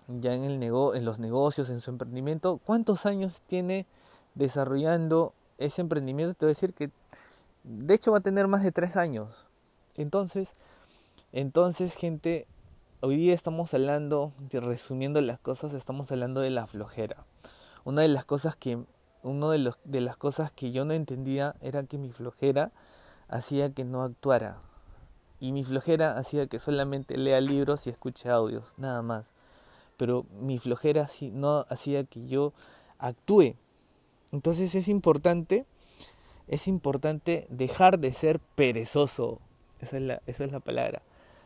ya 0.08 0.36
en, 0.36 0.44
el 0.44 0.60
nego 0.60 0.94
en 0.94 1.04
los 1.04 1.20
negocios, 1.20 1.70
en 1.72 1.82
su 1.82 1.90
emprendimiento, 1.92 2.60
¿cuántos 2.64 3.08
años 3.08 3.42
tiene 3.48 3.88
desarrollando 4.36 5.34
ese 5.58 5.82
emprendimiento? 5.82 6.36
Te 6.36 6.46
voy 6.46 6.52
a 6.52 6.56
decir 6.56 6.74
que 6.74 6.92
de 7.64 7.94
hecho 7.96 8.12
va 8.12 8.20
a 8.20 8.22
tener 8.22 8.48
más 8.48 8.64
de 8.64 8.72
tres 8.72 8.98
años. 8.98 9.48
Entonces, 9.96 10.50
entonces 11.32 11.96
gente, 11.96 12.48
hoy 13.02 13.18
día 13.18 13.34
estamos 13.34 13.74
hablando, 13.74 14.32
resumiendo 14.52 15.22
las 15.22 15.40
cosas, 15.40 15.74
estamos 15.74 16.12
hablando 16.12 16.42
de 16.42 16.50
la 16.50 16.68
flojera. 16.68 17.26
Una 17.84 18.02
de 18.02 18.10
las 18.10 18.26
cosas 18.26 18.56
que, 18.56 18.80
uno 19.24 19.50
de, 19.50 19.58
los, 19.58 19.78
de 19.86 20.02
las 20.02 20.18
cosas 20.18 20.52
que 20.52 20.72
yo 20.72 20.86
no 20.86 20.94
entendía 20.94 21.56
era 21.62 21.84
que 21.84 21.98
mi 21.98 22.12
flojera 22.12 22.72
hacía 23.30 23.74
que 23.74 23.86
no 23.86 24.04
actuara. 24.04 24.58
Y 25.40 25.54
mi 25.54 25.64
flojera 25.64 26.18
hacía 26.18 26.48
que 26.48 26.60
solamente 26.60 27.18
lea 27.18 27.40
libros 27.40 27.88
y 27.88 27.90
escuche 27.90 28.30
audios, 28.30 28.74
nada 28.78 29.02
más. 29.02 29.26
Pero 29.96 30.26
mi 30.40 30.60
flojera 30.60 31.10
no 31.32 31.66
hacía 31.70 32.04
que 32.04 32.28
yo 32.28 32.54
actúe. 32.98 33.56
Entonces 34.32 34.76
es 34.76 34.88
importante, 34.88 35.66
es 36.48 36.68
importante 36.68 37.48
dejar 37.50 38.00
de 38.00 38.14
ser 38.14 38.40
perezoso. 38.40 39.40
Esa 39.80 39.98
es 39.98 40.04
la, 40.04 40.22
esa 40.26 40.44
es 40.44 40.52
la 40.52 40.60
palabra. 40.60 41.02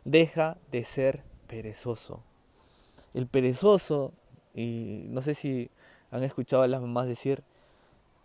Deja 0.06 0.58
de 0.72 0.84
ser 0.84 1.24
perezoso. 1.48 2.24
El 3.14 3.28
perezoso, 3.28 4.12
y 4.56 5.06
no 5.10 5.22
sé 5.22 5.36
si 5.36 5.70
han 6.10 6.24
escuchado 6.24 6.64
a 6.64 6.68
las 6.68 6.82
mamás 6.82 7.08
decir, 7.08 7.44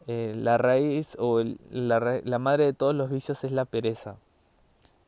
eh, 0.08 0.32
la 0.34 0.56
raíz 0.56 1.16
o 1.18 1.42
la, 1.70 2.20
la 2.24 2.38
madre 2.38 2.64
de 2.64 2.72
todos 2.72 2.94
los 2.94 3.10
vicios 3.10 3.44
es 3.44 3.52
la 3.52 3.66
pereza. 3.66 4.16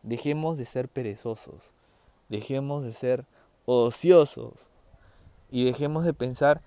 Dejemos 0.03 0.59
de 0.59 0.67
ser 0.67 0.89
perezosos, 0.89 1.63
dejemos 2.29 2.85
de 2.85 2.93
ser 2.93 3.25
ociosos 3.65 4.53
y 5.51 5.65
dejemos 5.65 6.05
de 6.05 6.13
pensar 6.13 6.61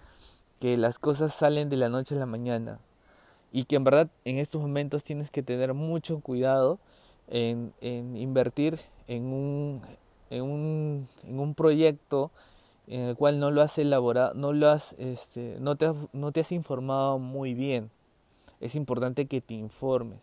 que 0.60 0.78
las 0.78 0.98
cosas 0.98 1.34
salen 1.34 1.70
de 1.70 1.78
la 1.78 1.90
noche 1.90 2.16
a 2.16 2.20
la 2.20 2.26
mañana 2.26 2.80
y 3.52 3.66
que 3.66 3.76
en 3.76 3.84
verdad 3.84 4.10
en 4.26 4.40
estos 4.40 4.62
momentos 4.62 5.04
tienes 5.04 5.30
que 5.30 5.44
tener 5.44 5.76
mucho 5.76 6.20
cuidado 6.20 6.80
en, 7.28 7.72
en 7.82 8.18
invertir 8.18 8.80
en 9.08 9.26
un, 9.26 9.82
en 10.32 10.42
un, 10.42 11.08
en 11.28 11.40
un 11.40 11.54
proyecto 11.54 12.32
en 12.88 13.02
el 13.02 13.16
cual 13.16 13.40
no 13.40 13.52
lo 13.52 13.62
has 13.62 13.78
elaborado, 13.78 14.34
no 14.34 14.54
lo 14.54 14.70
has, 14.70 14.96
este, 14.98 15.58
no 15.60 15.76
te, 15.76 15.94
no 16.14 16.32
te 16.32 16.42
has 16.42 16.52
informado 16.52 17.20
muy 17.20 17.54
bien. 17.54 17.92
Es 18.64 18.76
importante 18.76 19.26
que 19.26 19.42
te 19.42 19.54
informes, 19.54 20.20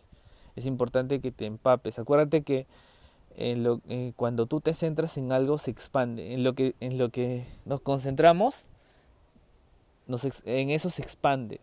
es 0.55 0.65
importante 0.65 1.19
que 1.19 1.31
te 1.31 1.45
empapes. 1.45 1.99
Acuérdate 1.99 2.41
que 2.41 2.65
lo, 3.37 3.81
eh, 3.87 4.13
cuando 4.15 4.45
tú 4.45 4.61
te 4.61 4.73
centras 4.73 5.17
en 5.17 5.31
algo 5.31 5.57
se 5.57 5.71
expande, 5.71 6.33
en 6.33 6.43
lo 6.43 6.53
que, 6.53 6.75
en 6.79 6.97
lo 6.97 7.09
que 7.09 7.45
nos 7.65 7.81
concentramos, 7.81 8.65
nos, 10.07 10.25
en 10.45 10.69
eso 10.69 10.89
se 10.89 11.01
expande. 11.01 11.61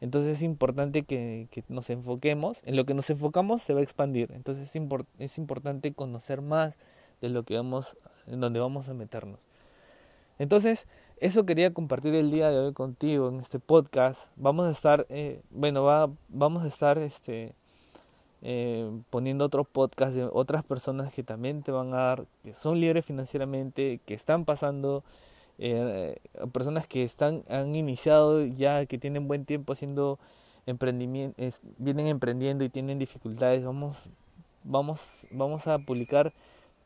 Entonces 0.00 0.36
es 0.36 0.42
importante 0.42 1.02
que, 1.02 1.48
que, 1.50 1.64
nos 1.68 1.88
enfoquemos, 1.88 2.58
en 2.64 2.76
lo 2.76 2.84
que 2.84 2.94
nos 2.94 3.08
enfocamos 3.08 3.62
se 3.62 3.72
va 3.72 3.80
a 3.80 3.82
expandir. 3.82 4.30
Entonces 4.32 4.74
es, 4.74 4.82
es 5.18 5.38
importante 5.38 5.92
conocer 5.92 6.42
más 6.42 6.74
de 7.20 7.30
lo 7.30 7.44
que 7.44 7.56
vamos, 7.56 7.96
en 8.26 8.40
donde 8.40 8.60
vamos 8.60 8.88
a 8.88 8.94
meternos. 8.94 9.40
Entonces, 10.38 10.86
eso 11.18 11.46
quería 11.46 11.72
compartir 11.72 12.14
el 12.14 12.30
día 12.30 12.50
de 12.50 12.58
hoy 12.58 12.72
contigo 12.72 13.28
en 13.28 13.40
este 13.40 13.58
podcast. 13.58 14.28
Vamos 14.36 14.66
a 14.66 14.70
estar, 14.70 15.06
eh, 15.08 15.40
bueno, 15.50 15.82
va, 15.82 16.10
vamos 16.28 16.62
a 16.62 16.66
estar 16.66 16.98
este, 16.98 17.54
eh, 18.42 18.90
poniendo 19.10 19.44
otro 19.46 19.64
podcast 19.64 20.14
de 20.14 20.28
otras 20.30 20.62
personas 20.62 21.12
que 21.12 21.22
también 21.22 21.62
te 21.62 21.72
van 21.72 21.94
a 21.94 21.98
dar, 21.98 22.26
que 22.44 22.52
son 22.54 22.80
libres 22.80 23.04
financieramente, 23.04 24.00
que 24.04 24.14
están 24.14 24.44
pasando, 24.44 25.04
eh, 25.58 26.18
personas 26.52 26.86
que 26.86 27.02
están, 27.02 27.44
han 27.48 27.74
iniciado 27.74 28.44
ya, 28.44 28.84
que 28.84 28.98
tienen 28.98 29.26
buen 29.26 29.46
tiempo 29.46 29.72
haciendo 29.72 30.18
emprendimiento, 30.66 31.42
vienen 31.78 32.08
emprendiendo 32.08 32.62
y 32.64 32.68
tienen 32.68 32.98
dificultades. 32.98 33.64
Vamos, 33.64 34.10
vamos, 34.64 35.00
vamos 35.30 35.66
a 35.66 35.78
publicar 35.78 36.34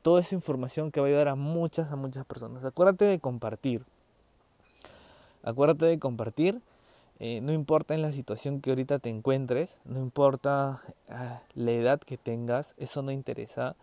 toda 0.03 0.21
esa 0.21 0.37
información 0.37 0.93
que 0.93 1.01
va 1.01 1.07
a 1.07 1.11
ayudar 1.11 1.29
a 1.29 1.35
muchas, 1.35 1.91
a 1.91 1.97
muchas 1.97 2.25
personas. 2.27 2.65
Acuérdate 2.65 3.07
de 3.07 3.19
compartir. 3.19 3.83
Acuérdate 5.43 5.87
de 5.87 5.99
compartir. 5.99 6.61
Eh, 7.19 7.41
no 7.43 7.53
importa 7.53 7.95
en 7.95 8.03
la 8.03 8.13
situación 8.13 8.61
que 8.61 8.71
ahorita 8.71 8.99
te 8.99 9.11
encuentres, 9.11 9.77
no 9.85 10.01
importa 10.01 10.81
ah, 11.11 11.43
la 11.55 11.71
edad 11.73 12.01
que 12.01 12.17
tengas, 12.17 12.75
eso 12.79 13.03
no 13.03 13.13
interesa. 13.13 13.77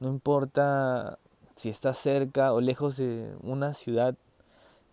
No 0.00 0.08
importa 0.08 1.18
si 1.56 1.68
estás 1.68 1.98
cerca 1.98 2.52
o 2.52 2.60
lejos 2.60 2.96
de 2.96 3.32
una 3.42 3.74
ciudad, 3.74 4.16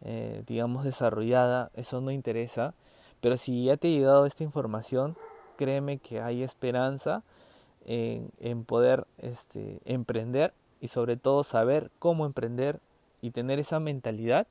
eh, 0.02 0.44
digamos, 0.46 0.84
desarrollada, 0.84 1.72
eso 1.76 2.02
no 2.02 2.12
interesa. 2.12 2.74
Pero 3.22 3.38
si 3.38 3.66
ya 3.66 3.78
te 3.78 3.88
ha 3.88 3.92
llegado 3.92 4.26
esta 4.26 4.44
información, 4.44 5.18
créeme 5.56 5.98
que 5.98 6.22
hay 6.22 6.44
esperanza 6.44 7.24
en, 7.86 8.64
poder 8.66 9.06
este, 9.18 9.80
emprender 9.86 10.54
y 10.82 10.90
sobre 10.90 11.18
todo 11.18 11.44
saber 11.44 11.90
cómo 12.00 12.26
emprender 12.26 12.80
y 13.22 13.32
tener 13.32 13.60
esa 13.60 13.80
mentalidad 13.80 14.46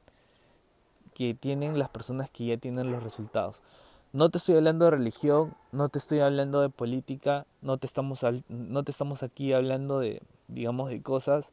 que 1.17 1.33
tienen 1.33 1.79
las 1.79 1.89
personas 1.89 2.29
que 2.29 2.45
ya 2.45 2.59
tienen 2.59 2.93
los 2.93 3.03
resultados. 3.03 3.63
No 4.13 4.29
te 4.29 4.37
estoy 4.37 4.57
hablando 4.57 4.85
de 4.85 4.91
religión, 4.91 5.55
no 5.73 5.89
te 5.89 5.97
estoy 5.97 6.21
hablando 6.21 6.61
de 6.61 6.69
política, 6.69 7.47
no 7.63 7.79
te 7.79 7.87
estamos, 7.87 8.21
no 8.51 8.83
te 8.83 8.91
estamos 8.91 9.23
aquí 9.23 9.55
hablando 9.55 9.99
de, 9.99 10.21
digamos, 10.47 10.91
de 10.91 11.01
cosas, 11.01 11.47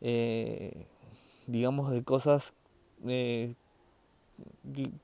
eh, 0.00 0.88
digamos, 1.46 1.92
de 1.92 2.02
cosas 2.02 2.54
eh, 3.06 3.54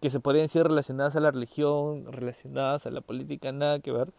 que 0.01 0.11
se 0.11 0.19
podrían 0.19 0.47
decir 0.47 0.65
relacionadas 0.65 1.15
a 1.15 1.21
la 1.21 1.31
religión, 1.31 2.13
relacionadas 2.13 2.87
a 2.87 2.91
la 2.91 3.03
política, 3.03 3.53
nada 3.53 3.79
que 3.79 3.93
ver. 3.93 4.13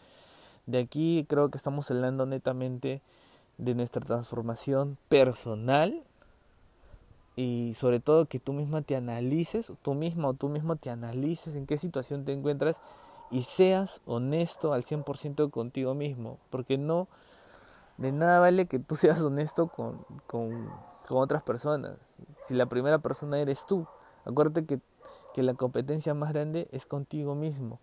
De 0.68 0.80
aquí 0.80 1.26
creo 1.28 1.52
que 1.52 1.58
estamos 1.58 1.92
hablando 1.92 2.26
netamente 2.26 3.02
de 3.58 3.76
nuestra 3.76 4.00
transformación 4.00 4.98
personal 5.10 6.02
y 7.42 7.74
sobre 7.74 8.00
todo 8.00 8.28
que 8.28 8.40
tú 8.40 8.54
misma 8.54 8.84
te 8.84 8.96
analices, 8.96 9.74
tú 9.82 9.96
misma 9.96 10.28
o 10.28 10.34
tú 10.36 10.48
mismo 10.48 10.76
te 10.76 10.92
analices 10.92 11.56
en 11.56 11.66
qué 11.66 11.80
situación 11.80 12.24
te 12.24 12.34
encuentras 12.34 12.78
y 13.32 13.42
seas 13.44 14.00
honesto 14.06 14.74
al 14.74 14.84
100% 14.84 15.50
contigo 15.50 15.96
mismo, 15.96 16.38
porque 16.52 16.78
no, 16.78 17.08
de 17.98 18.12
nada 18.12 18.40
vale 18.40 18.68
que 18.68 18.78
tú 18.78 18.96
seas 18.96 19.22
honesto 19.22 19.70
con, 19.70 20.06
con, 20.28 20.70
con, 21.08 21.18
otras 21.18 21.42
personas, 21.42 21.98
si 22.46 22.54
la 22.54 22.68
primera 22.68 23.00
persona 23.00 23.40
eres 23.40 23.66
tú, 23.66 23.88
acuérdate 24.24 24.68
que, 24.68 24.80
que 25.34 25.42
la 25.42 25.56
competencia 25.56 26.14
más 26.14 26.34
grande 26.34 26.68
es 26.72 26.86
contigo 26.86 27.34
mismo, 27.34 27.80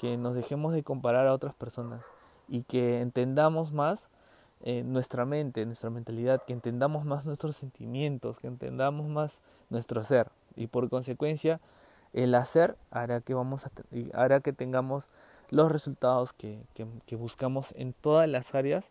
que 0.00 0.16
nos 0.16 0.34
dejemos 0.34 0.72
de 0.72 0.82
comparar 0.82 1.28
a 1.28 1.34
otras 1.34 1.54
personas 1.54 2.02
y 2.48 2.64
que 2.64 3.00
entendamos 3.00 3.72
más 3.72 4.08
nuestra 4.64 5.24
mente, 5.24 5.64
nuestra 5.64 5.90
mentalidad, 5.90 6.42
que 6.44 6.52
entendamos 6.52 7.04
más 7.04 7.24
nuestros 7.24 7.56
sentimientos, 7.56 8.38
que 8.38 8.48
entendamos 8.48 9.08
más 9.08 9.38
nuestro 9.70 10.02
ser 10.02 10.28
y 10.56 10.66
por 10.66 10.88
consecuencia 10.88 11.60
el 12.12 12.34
hacer 12.34 12.76
hará 12.90 13.20
que 13.20 13.34
vamos 13.34 13.64
hará 14.12 14.40
que 14.40 14.52
tengamos 14.52 15.08
los 15.50 15.70
resultados 15.70 16.32
que, 16.32 16.60
que, 16.74 16.86
que 17.06 17.16
buscamos 17.16 17.72
en 17.76 17.92
todas 17.92 18.28
las 18.28 18.54
áreas 18.54 18.84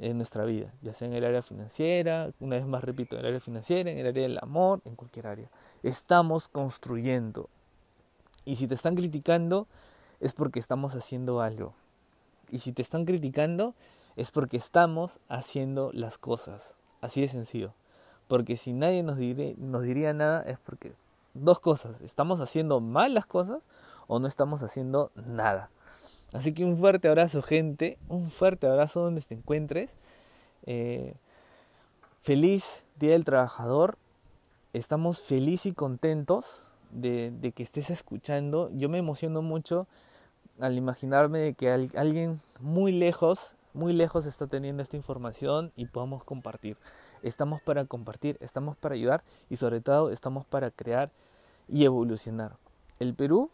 en 0.00 0.16
nuestra 0.16 0.44
vida, 0.44 0.72
ya 0.82 0.92
sea 0.92 1.06
en 1.06 1.14
el 1.14 1.24
área 1.24 1.42
financiera, 1.42 2.30
una 2.40 2.56
vez 2.56 2.66
más 2.66 2.82
repito, 2.82 3.14
en 3.14 3.20
el 3.20 3.26
área 3.26 3.40
financiera, 3.40 3.90
en 3.90 3.98
el 3.98 4.06
área 4.06 4.22
del 4.24 4.38
amor, 4.42 4.80
en 4.84 4.96
cualquier 4.96 5.28
área. 5.28 5.48
Estamos 5.82 6.48
construyendo. 6.48 7.48
Y 8.44 8.56
si 8.56 8.66
te 8.66 8.74
están 8.74 8.96
criticando, 8.96 9.68
es 10.20 10.32
porque 10.32 10.58
estamos 10.58 10.94
haciendo 10.94 11.40
algo. 11.40 11.74
Y 12.50 12.58
si 12.58 12.72
te 12.72 12.82
están 12.82 13.04
criticando, 13.04 13.74
es 14.16 14.30
porque 14.30 14.56
estamos 14.56 15.12
haciendo 15.28 15.90
las 15.92 16.18
cosas. 16.18 16.74
Así 17.00 17.20
de 17.20 17.28
sencillo. 17.28 17.74
Porque 18.28 18.56
si 18.56 18.72
nadie 18.72 19.02
nos, 19.02 19.18
nos 19.58 19.82
diría 19.82 20.12
nada 20.12 20.42
es 20.42 20.58
porque 20.58 20.92
dos 21.34 21.60
cosas. 21.60 22.00
Estamos 22.00 22.40
haciendo 22.40 22.80
mal 22.80 23.14
las 23.14 23.26
cosas 23.26 23.62
o 24.06 24.18
no 24.18 24.28
estamos 24.28 24.62
haciendo 24.62 25.10
nada. 25.14 25.70
Así 26.32 26.52
que 26.52 26.64
un 26.64 26.76
fuerte 26.78 27.08
abrazo 27.08 27.42
gente. 27.42 27.98
Un 28.08 28.30
fuerte 28.30 28.66
abrazo 28.66 29.00
donde 29.00 29.20
te 29.20 29.34
encuentres. 29.34 29.94
Eh, 30.66 31.14
feliz 32.22 32.84
Día 32.98 33.12
del 33.12 33.24
Trabajador. 33.24 33.98
Estamos 34.72 35.20
felices 35.20 35.66
y 35.66 35.72
contentos 35.72 36.66
de, 36.90 37.32
de, 37.40 37.52
que 37.52 37.62
estés 37.62 37.90
escuchando. 37.90 38.70
Yo 38.72 38.88
me 38.88 38.98
emociono 38.98 39.42
mucho 39.42 39.86
al 40.60 40.76
imaginarme 40.76 41.40
de 41.40 41.54
que 41.54 41.70
alguien 41.70 42.40
muy 42.60 42.92
lejos 42.92 43.53
muy 43.74 43.92
lejos 43.92 44.26
está 44.26 44.46
teniendo 44.46 44.82
esta 44.82 44.96
información 44.96 45.72
y 45.76 45.86
podamos 45.86 46.24
compartir. 46.24 46.76
Estamos 47.22 47.60
para 47.60 47.84
compartir, 47.84 48.38
estamos 48.40 48.76
para 48.76 48.94
ayudar 48.94 49.22
y 49.50 49.56
sobre 49.56 49.80
todo 49.80 50.10
estamos 50.10 50.46
para 50.46 50.70
crear 50.70 51.10
y 51.68 51.84
evolucionar. 51.84 52.56
El 53.00 53.14
Perú 53.14 53.50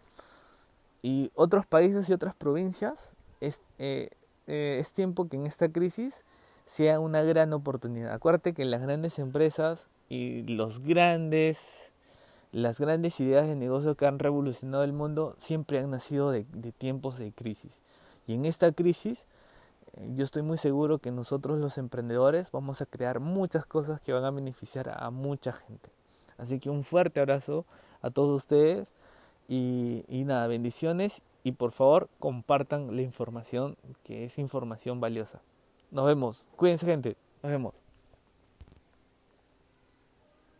y 1.02 1.30
otros 1.34 1.66
países 1.66 2.08
y 2.08 2.12
otras 2.12 2.34
provincias 2.34 3.12
es, 3.40 3.60
eh, 3.78 4.10
eh, 4.46 4.78
es 4.80 4.92
tiempo 4.92 5.28
que 5.28 5.36
en 5.36 5.46
esta 5.46 5.70
crisis 5.70 6.22
sea 6.66 7.00
una 7.00 7.22
gran 7.22 7.52
oportunidad. 7.52 8.12
Acuérdate 8.12 8.52
que 8.52 8.64
las 8.64 8.82
grandes 8.82 9.18
empresas 9.18 9.86
y 10.08 10.42
los 10.42 10.84
grandes 10.84 11.58
las 12.52 12.80
grandes 12.80 13.20
ideas 13.20 13.46
de 13.46 13.54
negocio 13.54 13.94
que 13.94 14.06
han 14.06 14.18
revolucionado 14.18 14.82
el 14.82 14.92
mundo 14.92 15.36
siempre 15.38 15.78
han 15.78 15.90
nacido 15.90 16.32
de, 16.32 16.44
de 16.52 16.72
tiempos 16.72 17.16
de 17.16 17.30
crisis. 17.32 17.70
Y 18.26 18.34
en 18.34 18.44
esta 18.44 18.72
crisis 18.72 19.24
yo 20.14 20.24
estoy 20.24 20.42
muy 20.42 20.58
seguro 20.58 20.98
que 20.98 21.10
nosotros 21.10 21.58
los 21.58 21.78
emprendedores 21.78 22.50
vamos 22.50 22.80
a 22.80 22.86
crear 22.86 23.20
muchas 23.20 23.66
cosas 23.66 24.00
que 24.00 24.12
van 24.12 24.24
a 24.24 24.30
beneficiar 24.30 24.94
a 24.96 25.10
mucha 25.10 25.52
gente. 25.52 25.90
Así 26.38 26.58
que 26.58 26.70
un 26.70 26.84
fuerte 26.84 27.20
abrazo 27.20 27.66
a 28.02 28.10
todos 28.10 28.34
ustedes 28.36 28.88
y, 29.48 30.04
nada, 30.24 30.46
bendiciones 30.46 31.22
y 31.42 31.52
por 31.52 31.72
favor 31.72 32.08
compartan 32.18 32.94
la 32.94 33.02
información 33.02 33.76
que 34.04 34.24
es 34.24 34.38
información 34.38 35.00
valiosa. 35.00 35.40
Nos 35.90 36.06
vemos, 36.06 36.46
cuídense 36.56 36.86
gente, 36.86 37.16
nos 37.42 37.50
vemos. 37.50 37.89